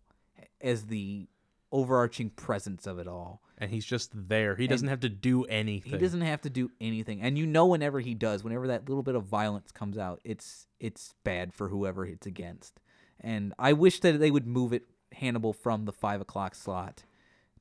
[0.62, 1.28] as the
[1.72, 3.42] overarching presence of it all.
[3.58, 4.56] And he's just there.
[4.56, 5.92] He doesn't have to do anything.
[5.94, 9.04] He doesn't have to do anything, and you know whenever he does, whenever that little
[9.04, 12.80] bit of violence comes out, it's it's bad for whoever it's against.
[13.22, 14.84] And I wish that they would move it
[15.14, 17.04] Hannibal from the five o'clock slot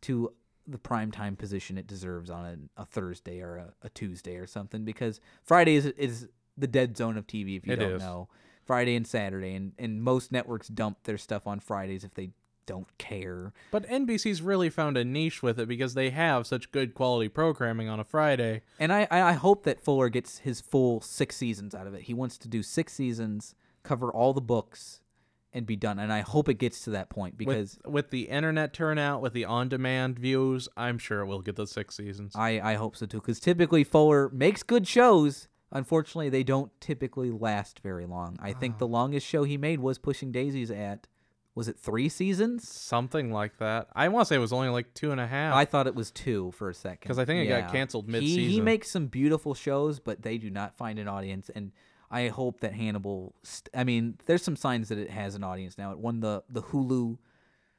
[0.03, 0.33] to
[0.67, 4.47] the prime time position it deserves on a, a Thursday or a, a Tuesday or
[4.47, 8.03] something because Friday is is the dead zone of TV if you It don't is.
[8.03, 8.29] know.
[8.65, 12.31] Friday and Saturday, and, and most networks dump their stuff on Fridays if they
[12.67, 13.53] don't care.
[13.71, 17.89] But NBC's really found a niche with it because they have such good quality programming
[17.89, 18.63] on a Friday.
[18.79, 22.03] And I, I hope that Fuller gets his full six seasons out of it.
[22.03, 25.01] He wants to do six seasons, cover all the books,
[25.55, 25.99] and be done.
[25.99, 29.33] And I hope it gets to that point because with, with the internet turnout, with
[29.33, 32.35] the on-demand views, I'm sure it will get the six seasons.
[32.35, 33.21] I, I hope so too.
[33.21, 35.49] Because typically Fuller makes good shows.
[35.71, 38.37] Unfortunately, they don't typically last very long.
[38.41, 38.79] I think ah.
[38.79, 41.07] the longest show he made was Pushing Daisies at,
[41.55, 42.69] was it three seasons?
[42.69, 43.89] Something like that.
[43.95, 45.55] I want to say it was only like two and a half.
[45.55, 46.99] I thought it was two for a second.
[47.03, 48.51] Because I think it got canceled He, he mid-season.
[48.51, 51.51] He makes some beautiful shows, but they do not find an audience.
[51.55, 51.71] And
[52.11, 53.35] I hope that Hannibal.
[53.43, 55.93] St- I mean, there's some signs that it has an audience now.
[55.93, 57.19] It won the the Hulu.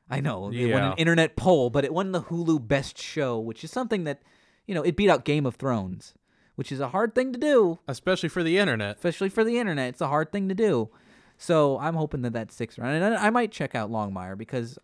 [0.10, 3.64] I know it won an internet poll, but it won the Hulu Best Show, which
[3.64, 4.22] is something that,
[4.68, 6.14] you know, it beat out Game of Thrones,
[6.54, 8.98] which is a hard thing to do, Especially for the internet.
[8.98, 9.90] especially for the internet.
[9.90, 10.90] It's a hard thing to do.
[11.38, 14.78] So I'm hoping that that sticks around, and I, I might check out Longmire because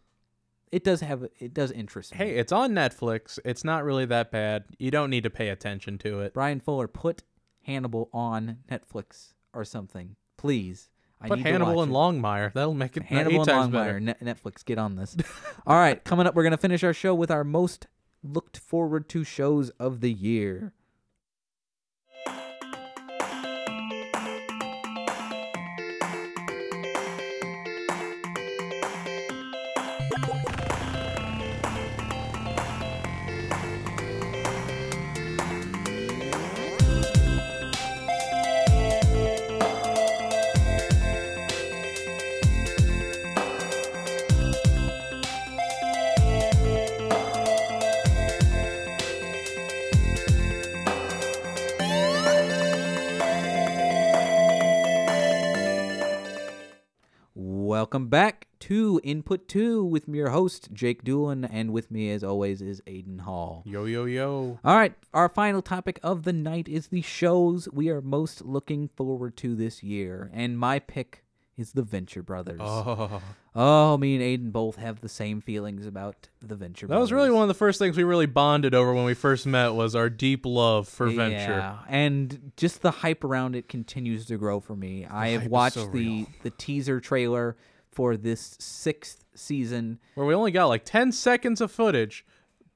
[0.72, 2.18] it does have it does interest me.
[2.18, 3.39] Hey, it's on Netflix.
[3.45, 4.66] It's not really that bad.
[4.78, 6.34] You don't need to pay attention to it.
[6.34, 7.24] Bryan Fuller, put
[7.64, 10.89] Hannibal on Netflix or something, please.
[11.24, 11.95] I Put Hannibal and it.
[11.95, 12.52] Longmire.
[12.52, 14.02] That'll make it Hannibal and Longmire.
[14.02, 15.16] Net- Netflix, get on this.
[15.68, 17.86] All right, coming up, we're gonna finish our show with our most
[18.24, 20.74] looked forward to shows of the year.
[57.92, 62.24] Welcome back to Input 2 with me, your host, Jake Doolin, and with me, as
[62.24, 63.64] always, is Aiden Hall.
[63.66, 64.60] Yo yo yo.
[64.64, 68.88] All right, our final topic of the night is the shows we are most looking
[68.96, 70.32] forward to this year.
[70.34, 71.26] And my pick
[71.58, 72.62] is The Venture Brothers.
[72.64, 73.22] Oh,
[73.54, 76.98] Oh, me and Aiden both have the same feelings about The Venture Brothers.
[76.98, 79.46] that was really one of the first things we really bonded over when we first
[79.46, 79.74] met.
[79.74, 81.58] Was our deep love for Venture.
[81.58, 85.06] Yeah, and just the hype around it continues to grow for me.
[85.06, 87.58] I have watched so the the teaser trailer
[87.92, 90.00] for this sixth season.
[90.16, 92.26] Where we only got like ten seconds of footage,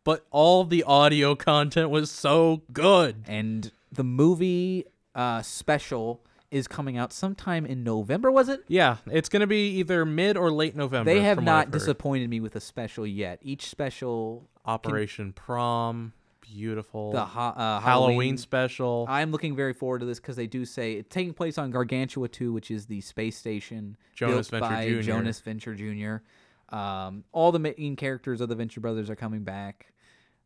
[0.04, 3.24] but all the audio content was so good.
[3.28, 8.32] and the movie uh, special is coming out sometime in November.
[8.32, 8.64] Was it?
[8.68, 11.12] Yeah, it's gonna be either mid or late November.
[11.14, 13.40] They have not disappointed me with a special yet.
[13.42, 16.14] Each special, Operation Prom,
[16.54, 17.12] beautiful.
[17.12, 18.38] the ha- uh, Halloween, Halloween.
[18.38, 19.06] special.
[19.10, 22.28] I'm looking very forward to this because they do say it's taking place on Gargantua
[22.30, 25.02] 2, which is the space station Jonas built Venture by Jr..
[25.02, 26.76] Jonas Venture Jr.
[26.76, 29.94] Um, all the main characters of the Venture Brothers are coming back.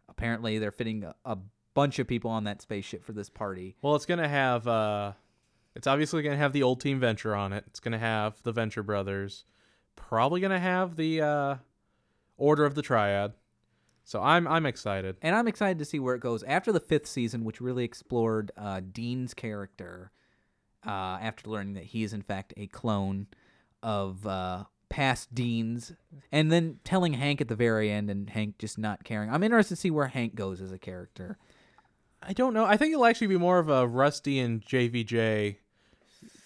[0.07, 1.37] Apparently, they're fitting a, a
[1.73, 3.75] bunch of people on that spaceship for this party.
[3.81, 4.67] Well, it's gonna have.
[4.67, 5.13] uh
[5.75, 7.63] It's obviously gonna have the old Team Venture on it.
[7.67, 9.45] It's gonna have the Venture Brothers.
[9.95, 11.55] Probably gonna have the uh
[12.37, 13.33] Order of the Triad.
[14.09, 15.17] So I'm I'm excited.
[15.21, 18.51] And I'm excited to see where it goes after the fifth season, which really explored
[18.57, 20.09] uh, Dean's character
[20.83, 23.27] uh, after learning that he is in fact a clone
[23.83, 25.93] of uh, past Deans,
[26.31, 29.29] and then telling Hank at the very end, and Hank just not caring.
[29.29, 31.37] I'm interested to see where Hank goes as a character.
[32.23, 32.65] I don't know.
[32.65, 35.57] I think it'll actually be more of a Rusty and JVJ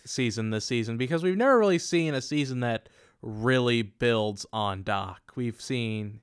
[0.03, 2.89] season this season because we've never really seen a season that
[3.21, 5.31] really builds on Doc.
[5.37, 6.19] We've seen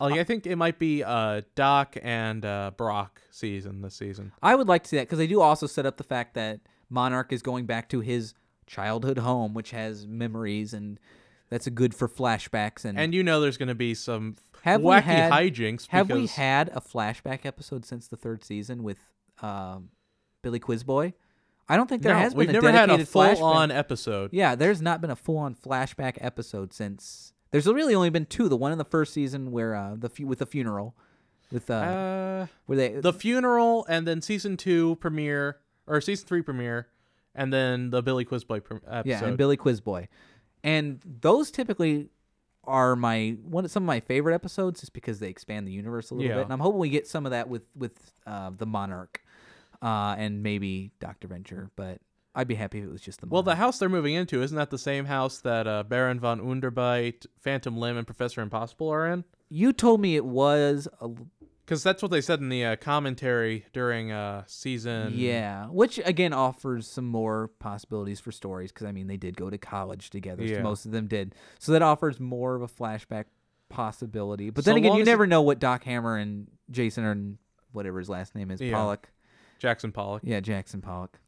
[0.00, 4.32] like I think it might be uh Doc and uh Brock season this season.
[4.42, 6.60] I would like to see that because they do also set up the fact that
[6.90, 8.34] Monarch is going back to his
[8.66, 10.98] childhood home, which has memories, and
[11.50, 12.98] that's a good for flashbacks and.
[12.98, 16.68] And you know there's going to be some Have wacky had- hijinks have we had
[16.74, 18.98] a flashback episode since the third season with
[19.42, 19.90] um,
[20.42, 21.12] Billy Quizboy?
[21.70, 23.42] I don't think there No, has been we've a never had a full flashback.
[23.42, 24.30] on episode.
[24.32, 27.32] Yeah, there's not been a full on flashback episode since.
[27.50, 28.48] There's really only been two.
[28.48, 30.94] The one in the first season where uh, the fu- with the funeral,
[31.50, 36.42] with uh, Uh where they the funeral and then season 2 premiere or season 3
[36.42, 36.88] premiere
[37.34, 39.08] and then the Billy Quizboy pre- episode.
[39.08, 40.08] yeah and Billy Quizboy,
[40.62, 42.08] and those typically
[42.64, 46.14] are my one some of my favorite episodes just because they expand the universe a
[46.14, 46.36] little Yeah.
[46.36, 49.22] bit, and I'm hoping we get some of that with with uh, the Monarch,
[49.80, 52.00] uh, and maybe Doctor Venture, but
[52.38, 54.56] I'd be happy if it was just the Well, the house they're moving into isn't
[54.56, 59.06] that the same house that uh, Baron von Underbite, Phantom Limb, and Professor Impossible are
[59.08, 59.24] in?
[59.50, 61.08] you told me it was a
[61.64, 65.14] Because that's what they said in the uh, commentary during uh, season.
[65.16, 69.50] Yeah, which again offers some more possibilities for stories because I mean they did go
[69.50, 70.46] to college together.
[70.46, 70.62] so Yeah.
[70.62, 73.24] most of them did, so that offers more of a flashback
[73.68, 74.50] possibility.
[74.50, 77.16] But So then again, you never know what Doc Hammer and Jason or
[77.72, 78.72] whatever his last name is, Yeah.
[78.74, 79.10] Pollock.
[79.58, 80.22] Jackson Pollock.
[80.24, 81.18] Yeah, Jackson Pollock.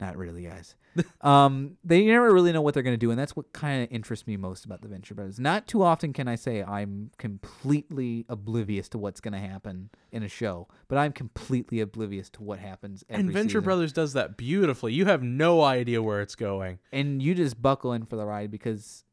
[0.00, 0.76] Not really, guys.
[1.22, 4.26] um, they never really know what they're gonna do, and that's what kind of interests
[4.26, 5.40] me most about the Venture Brothers.
[5.40, 10.28] Not too often can I say I'm completely oblivious to what's gonna happen in a
[10.28, 13.04] show, but I'm completely oblivious to what happens.
[13.08, 13.64] Every And Venture season.
[13.64, 14.92] Brothers does that beautifully.
[14.92, 16.78] You have no idea where it's going.
[16.92, 19.04] and you just buckle in for the ride because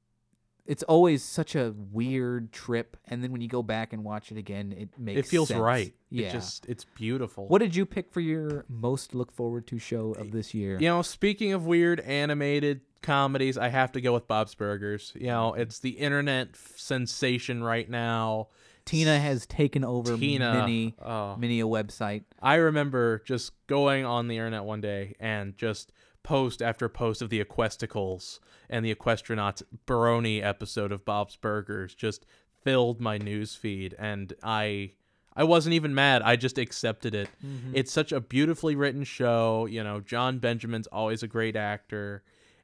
[0.65, 4.37] it's always such a weird trip and then when you go back and watch it
[4.37, 5.59] again it makes it feels sense.
[5.59, 5.93] right.
[6.09, 7.47] yeah It just it's beautiful.
[7.47, 10.87] what did you pick for your most look forward to show of this year You
[10.87, 15.13] know, speaking of weird animated comedies, I have to go with Bob's Burgers.
[15.15, 15.61] You know, mm-hmm.
[15.61, 18.47] it's the internet sensation right now.
[18.85, 21.35] tina has taken over Tina, many oh.
[21.35, 25.91] many a website I remember just going on the internet one day and just
[26.25, 32.25] post after post of the Equesticles and the Equestranauts Baroni episode of Bob's Burgers, just
[32.63, 34.91] filled my news feed and I
[35.37, 36.21] I wasn't even mad.
[36.21, 37.29] I just accepted it.
[37.73, 39.65] It's such a beautifully written show.
[39.65, 42.23] You know, Jon Benjamin's always a great actor.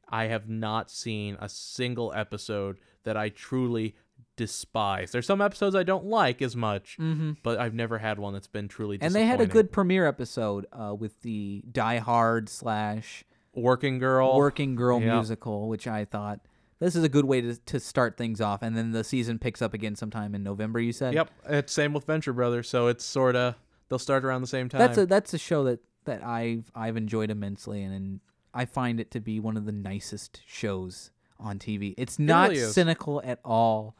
[0.09, 3.95] I have not seen a single episode that I truly
[4.38, 5.12] despise.
[5.12, 6.97] There's some episodes I don't like as much,
[7.43, 10.66] but I've never had one that's been truly And they had a good premiere episode
[10.72, 13.24] uh, with the Die Hard slash
[13.55, 14.37] working girl.
[14.37, 15.13] Working Girl Yeah.
[15.15, 16.39] musical, which I thought
[16.79, 18.61] this is a good way to, to start things off.
[18.63, 20.79] And then the season picks up again sometime in November.
[20.79, 21.13] You said.
[21.13, 23.55] Yep, it's same with Venture Brothers, so it's sort of
[23.89, 24.79] they'll start around the same time.
[24.79, 28.19] That's a that's a show that that I've I've enjoyed immensely, and, and
[28.53, 31.93] I find it to be one of the nicest shows on TV.
[31.97, 33.95] It's not really cynical at all.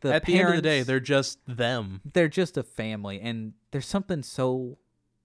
[0.00, 2.02] The At the end of the day, they're just them.
[2.12, 4.76] they're just a family, and there's something so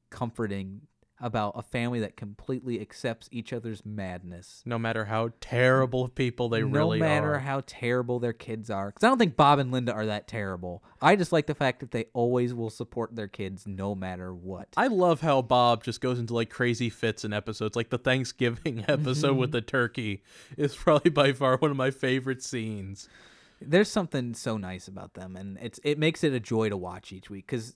[0.09, 0.81] comforting
[1.21, 4.63] about a family that completely accepts each other's madness.
[4.65, 7.03] No matter how terrible people they no really are.
[7.03, 8.87] No matter how terrible their kids are.
[8.87, 10.83] Because I don't think Bob and Linda are that terrible.
[11.01, 14.69] I just like the fact that they always will support their kids no matter what.
[14.75, 17.75] I love how Bob just goes into like crazy fits in episodes.
[17.75, 19.57] Like the Thanksgiving episode with mm-hmm.
[19.57, 20.23] the turkey
[20.57, 23.07] is probably by far one of my favorite scenes.
[23.63, 27.11] There's something so nice about them, and it's it makes it a joy to watch
[27.11, 27.45] each week.
[27.45, 27.75] Because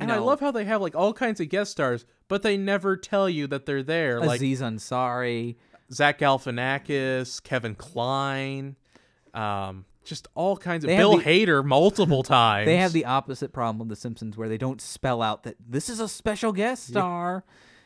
[0.00, 2.96] And I love how they have like all kinds of guest stars, but they never
[2.96, 4.20] tell you that they're there.
[4.20, 5.56] Like Aziz Ansari.
[5.92, 8.76] Zach Galifianakis, Kevin Kline,
[9.34, 12.66] um, just all kinds of They Bill the- Hader multiple times.
[12.66, 15.88] They have the opposite problem of The Simpsons, where they don't spell out that this
[15.88, 17.44] is a special guest star.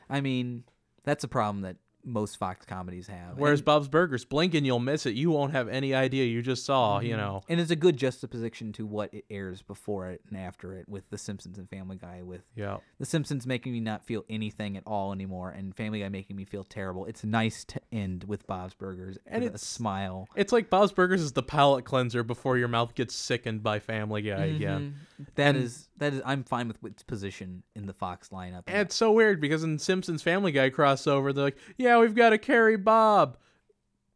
[0.08, 0.64] I mean,
[1.04, 1.76] that's a problem that
[2.08, 3.36] most Fox comedies have.
[3.36, 5.14] Whereas and, Bob's Burgers, blink and you'll miss it.
[5.14, 7.00] You won't have any idea you just saw.
[7.00, 7.18] You mm-hmm.
[7.18, 7.42] know.
[7.48, 11.08] and it's a good juxtaposition to what it airs before it and after it, with
[11.10, 12.22] The Simpsons and Family Guy.
[12.22, 12.78] With Yeah.
[12.98, 16.44] The Simpsons making me not feel anything at all anymore, and Family Guy making me
[16.44, 17.04] feel terrible.
[17.06, 20.28] It's nice to end with Bob's Burgers And with a it's- smile.
[20.34, 24.22] It's like Bob's Burgers is the palate cleanser before your mouth gets sickened by Family
[24.22, 24.56] Guy mm-hmm.
[24.56, 24.94] again.
[25.34, 26.22] That And- is that is.
[26.24, 28.62] I'm fine with its position in the Fox lineup.
[28.66, 32.30] And it's so weird because in Simpsons Family Guy crossover, they're like, "Yeah, we've got
[32.30, 33.36] to carry Bob,"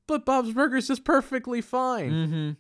[0.07, 2.57] but Bob's Burgers is perfectly fine.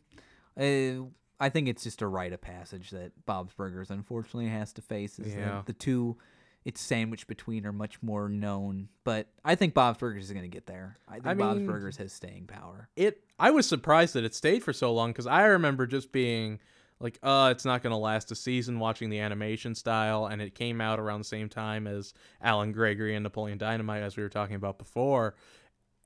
[0.58, 1.02] Mm-hmm.
[1.04, 1.06] Uh,
[1.40, 5.18] I think it's just a rite of passage that Bob's Burgers unfortunately has to face.
[5.18, 5.46] Is Yeah.
[5.56, 6.16] that the two
[6.64, 8.88] it's sandwiched between are much more known.
[9.02, 10.96] But I think Bob's Burgers is going to get there.
[11.08, 12.88] I think I Bob's mean- Burgers has staying power.
[12.94, 13.24] It.
[13.38, 16.60] I was surprised that it stayed for so long because I remember just being
[17.02, 20.80] like, "Uh, it's not gonna last a season." Watching the animation style, and it came
[20.80, 24.56] out around the same time as Allen Gregory and Napoleon Dynamite, as we were talking
[24.56, 25.34] about before.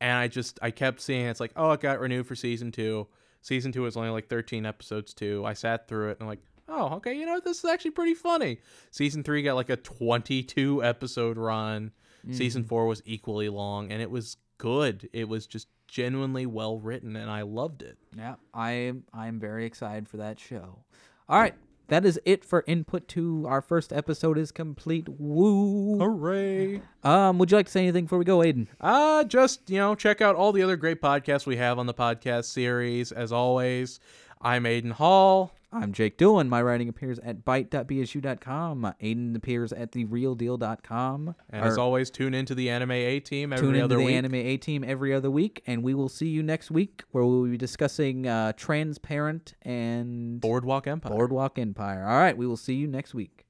[0.01, 3.07] and I just I kept seeing it's like oh it got renewed for season two.
[3.41, 5.43] Season two was only like 13 episodes too.
[5.47, 8.15] I sat through it and I'm like oh okay you know this is actually pretty
[8.15, 8.59] funny.
[8.91, 11.93] Season three got like a 22 episode run.
[12.33, 15.09] Season four was equally long and it was good.
[15.13, 17.97] It was just genuinely well written and I loved it.
[18.17, 20.81] Yeah, I I'm very excited for that show.
[21.29, 21.55] All right,
[21.89, 23.45] that is it for input two.
[23.47, 25.09] Our first episode is complete.
[25.09, 25.99] Woo!
[25.99, 26.83] Hooray!
[27.05, 28.67] Um, would you like to say anything before we go, Aiden?
[28.81, 31.95] Uh, just, you know, check out all the other great podcasts we have on the
[31.95, 33.13] podcast series.
[33.13, 34.01] As always,
[34.41, 35.56] I'm Aiden Hall.
[35.73, 36.49] I'm Jake Doolin.
[36.49, 38.95] My writing appears at bite.bsu.com.
[39.03, 41.35] Aiden appears at therealdeal.com.
[41.51, 44.15] And as always, tune into the Anime A Team every tune into other the week.
[44.15, 47.41] Anime A Team every other week, and we will see you next week where we
[47.41, 51.13] will be discussing uh, Transparent and Boardwalk Empire.
[51.13, 52.07] Boardwalk Empire.
[52.07, 53.45] All right, we will see you next week.